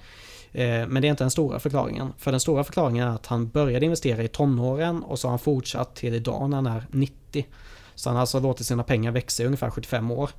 Eh, 0.52 0.86
men 0.86 1.02
det 1.02 1.08
är 1.08 1.10
inte 1.10 1.24
den 1.24 1.30
stora 1.30 1.58
förklaringen. 1.58 2.12
För 2.18 2.30
den 2.30 2.40
stora 2.40 2.64
förklaringen 2.64 3.08
är 3.08 3.14
att 3.14 3.26
han 3.26 3.48
började 3.48 3.84
investera 3.84 4.22
i 4.22 4.28
tonåren 4.28 5.02
och 5.02 5.18
så 5.18 5.28
har 5.28 5.30
han 5.30 5.38
fortsatt 5.38 5.94
till 5.94 6.14
idag 6.14 6.50
när 6.50 6.56
han 6.56 6.66
är 6.66 6.86
90. 6.90 7.46
Så 7.94 8.08
han 8.08 8.16
har 8.16 8.20
alltså 8.20 8.40
låtit 8.40 8.66
sina 8.66 8.82
pengar 8.82 9.10
växa 9.10 9.42
i 9.42 9.46
ungefär 9.46 9.70
75 9.70 10.10
år. 10.10 10.30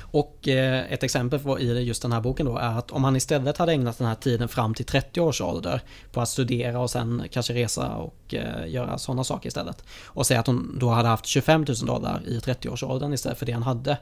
Och 0.00 0.48
eh, 0.48 0.92
ett 0.92 1.02
exempel 1.02 1.38
på 1.38 1.60
i 1.60 1.82
just 1.82 2.02
den 2.02 2.12
här 2.12 2.20
boken 2.20 2.46
då 2.46 2.58
är 2.58 2.78
att 2.78 2.90
om 2.90 3.04
han 3.04 3.16
istället 3.16 3.58
hade 3.58 3.72
ägnat 3.72 3.98
den 3.98 4.06
här 4.06 4.14
tiden 4.14 4.48
fram 4.48 4.74
till 4.74 4.84
30 4.84 5.20
års 5.20 5.40
ålder 5.40 5.80
på 6.12 6.20
att 6.20 6.28
studera 6.28 6.80
och 6.80 6.90
sen 6.90 7.22
kanske 7.30 7.54
resa 7.54 7.96
och 7.96 8.34
eh, 8.34 8.68
göra 8.68 8.98
sådana 8.98 9.24
saker 9.24 9.48
istället. 9.48 9.84
Och 10.04 10.26
säga 10.26 10.40
att 10.40 10.46
hon 10.46 10.78
då 10.80 10.88
hade 10.88 11.08
haft 11.08 11.26
25 11.26 11.64
000 11.68 11.76
dollar 11.86 12.22
i 12.26 12.38
30-årsåldern 12.38 13.12
istället 13.12 13.38
för 13.38 13.46
det 13.46 13.52
han 13.52 13.62
hade. 13.62 13.98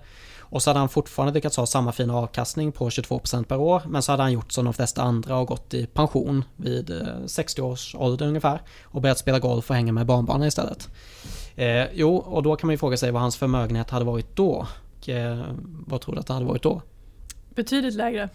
Och 0.53 0.62
så 0.62 0.71
hade 0.71 0.81
han 0.81 0.88
fortfarande 0.88 1.35
lyckats 1.35 1.57
ha 1.57 1.67
samma 1.67 1.93
fina 1.93 2.17
avkastning 2.17 2.73
på 2.73 2.88
22% 2.88 3.45
per 3.45 3.57
år 3.57 3.83
men 3.87 4.03
så 4.03 4.12
hade 4.12 4.23
han 4.23 4.33
gjort 4.33 4.53
som 4.53 4.65
de 4.65 4.75
flesta 4.75 5.03
andra 5.03 5.37
och 5.37 5.49
gått 5.49 5.75
i 5.75 5.87
pension 5.87 6.45
vid 6.57 6.91
eh, 6.91 7.07
60 7.27 7.62
års 7.62 7.95
ålder 7.95 8.27
ungefär 8.27 8.62
och 8.85 9.03
börjat 9.03 9.19
spela 9.19 9.38
golf 9.38 9.71
och 9.71 9.77
hänga 9.77 9.93
med 9.93 10.07
barnbarnen 10.07 10.49
istället. 10.49 10.88
Eh, 11.55 11.85
jo, 11.93 12.17
och 12.17 12.43
då 12.43 12.57
kan 12.57 12.67
man 12.67 12.75
ju 12.75 12.79
fråga 12.79 12.97
sig 12.97 13.11
vad 13.11 13.23
hans 13.23 13.37
förmögenhet 13.37 13.91
hade 13.91 14.05
varit 14.05 14.37
då. 14.37 14.67
Och 14.99 15.09
eh, 15.09 15.45
vad 15.87 16.01
tror 16.01 16.15
du 16.15 16.21
att 16.21 16.27
det 16.27 16.35
hade 16.35 16.47
varit 16.47 16.62
då? 16.62 16.83
Betydligt 17.55 17.95
lägre. 17.95 18.29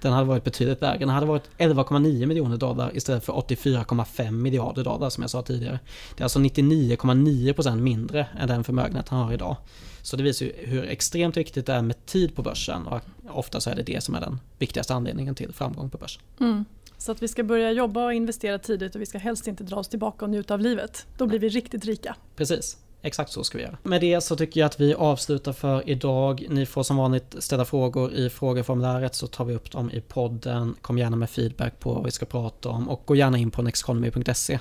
Den 0.00 0.12
hade 0.12 0.26
varit 0.26 0.44
betydligt 0.44 0.80
lägre. 0.80 0.98
Den 0.98 1.08
hade 1.08 1.26
varit 1.26 1.50
11,9 1.58 2.26
miljoner 2.26 2.56
dollar 2.56 2.96
istället 2.96 3.24
för 3.24 3.32
84,5 3.32 4.30
miljarder 4.30 4.84
dollar 4.84 5.10
som 5.10 5.22
jag 5.22 5.30
sa 5.30 5.42
tidigare. 5.42 5.78
Det 6.16 6.20
är 6.20 6.24
alltså 6.24 6.38
99,9% 6.38 7.80
mindre 7.80 8.26
än 8.38 8.48
den 8.48 8.64
förmögenhet 8.64 9.08
han 9.08 9.20
har 9.20 9.32
idag. 9.32 9.56
Så 10.02 10.16
det 10.16 10.22
visar 10.22 10.46
ju 10.46 10.52
hur 10.56 10.84
extremt 10.84 11.36
viktigt 11.36 11.66
det 11.66 11.72
är 11.72 11.82
med 11.82 12.06
tid 12.06 12.36
på 12.36 12.42
börsen 12.42 12.86
och 12.86 13.00
ofta 13.30 13.60
så 13.60 13.70
är 13.70 13.76
det 13.76 13.82
det 13.82 14.04
som 14.04 14.14
är 14.14 14.20
den 14.20 14.40
viktigaste 14.58 14.94
anledningen 14.94 15.34
till 15.34 15.52
framgång 15.52 15.90
på 15.90 15.98
börsen. 15.98 16.22
Mm. 16.40 16.64
Så 16.98 17.12
att 17.12 17.22
vi 17.22 17.28
ska 17.28 17.42
börja 17.42 17.72
jobba 17.72 18.04
och 18.04 18.14
investera 18.14 18.58
tidigt 18.58 18.94
och 18.94 19.00
vi 19.00 19.06
ska 19.06 19.18
helst 19.18 19.46
inte 19.46 19.64
dra 19.64 19.76
oss 19.76 19.88
tillbaka 19.88 20.24
och 20.24 20.30
njuta 20.30 20.54
av 20.54 20.60
livet. 20.60 21.06
Då 21.16 21.26
blir 21.26 21.38
vi 21.38 21.48
riktigt 21.48 21.84
rika. 21.84 22.16
Precis. 22.36 22.76
Exakt 23.02 23.32
så 23.32 23.44
ska 23.44 23.58
vi 23.58 23.64
göra. 23.64 23.78
Med 23.82 24.00
det 24.00 24.20
så 24.20 24.36
tycker 24.36 24.60
jag 24.60 24.66
att 24.66 24.80
vi 24.80 24.94
avslutar 24.94 25.52
för 25.52 25.90
idag. 25.90 26.46
Ni 26.48 26.66
får 26.66 26.82
som 26.82 26.96
vanligt 26.96 27.36
ställa 27.38 27.64
frågor 27.64 28.12
i 28.12 28.30
frågeformuläret 28.30 29.14
så 29.14 29.26
tar 29.26 29.44
vi 29.44 29.54
upp 29.54 29.70
dem 29.70 29.90
i 29.90 30.00
podden. 30.00 30.74
Kom 30.80 30.98
gärna 30.98 31.16
med 31.16 31.30
feedback 31.30 31.78
på 31.80 31.92
vad 31.92 32.04
vi 32.04 32.10
ska 32.10 32.26
prata 32.26 32.68
om 32.68 32.88
och 32.88 33.02
gå 33.04 33.16
gärna 33.16 33.38
in 33.38 33.50
på 33.50 33.62
nexteconomy.se. 33.62 34.58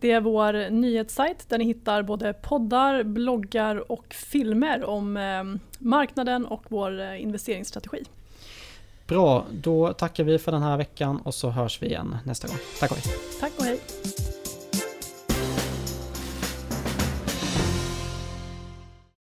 Det 0.00 0.10
är 0.10 0.20
vår 0.20 0.70
nyhetssajt 0.70 1.48
där 1.48 1.58
ni 1.58 1.64
hittar 1.64 2.02
både 2.02 2.32
poddar, 2.32 3.02
bloggar 3.02 3.92
och 3.92 4.14
filmer 4.14 4.84
om 4.84 5.16
eh, 5.16 5.44
marknaden 5.78 6.46
och 6.46 6.64
vår 6.68 7.00
eh, 7.00 7.22
investeringsstrategi. 7.22 8.04
Bra, 9.06 9.44
då 9.50 9.92
tackar 9.92 10.24
vi 10.24 10.38
för 10.38 10.52
den 10.52 10.62
här 10.62 10.76
veckan 10.76 11.20
och 11.20 11.34
så 11.34 11.50
hörs 11.50 11.82
vi 11.82 11.86
igen 11.86 12.16
nästa 12.24 12.48
gång. 12.48 12.56
Tack 12.80 12.90
och 12.90 12.96
hej. 12.96 13.14
Tack 13.40 13.52
och 13.58 13.64
hej. 13.64 13.80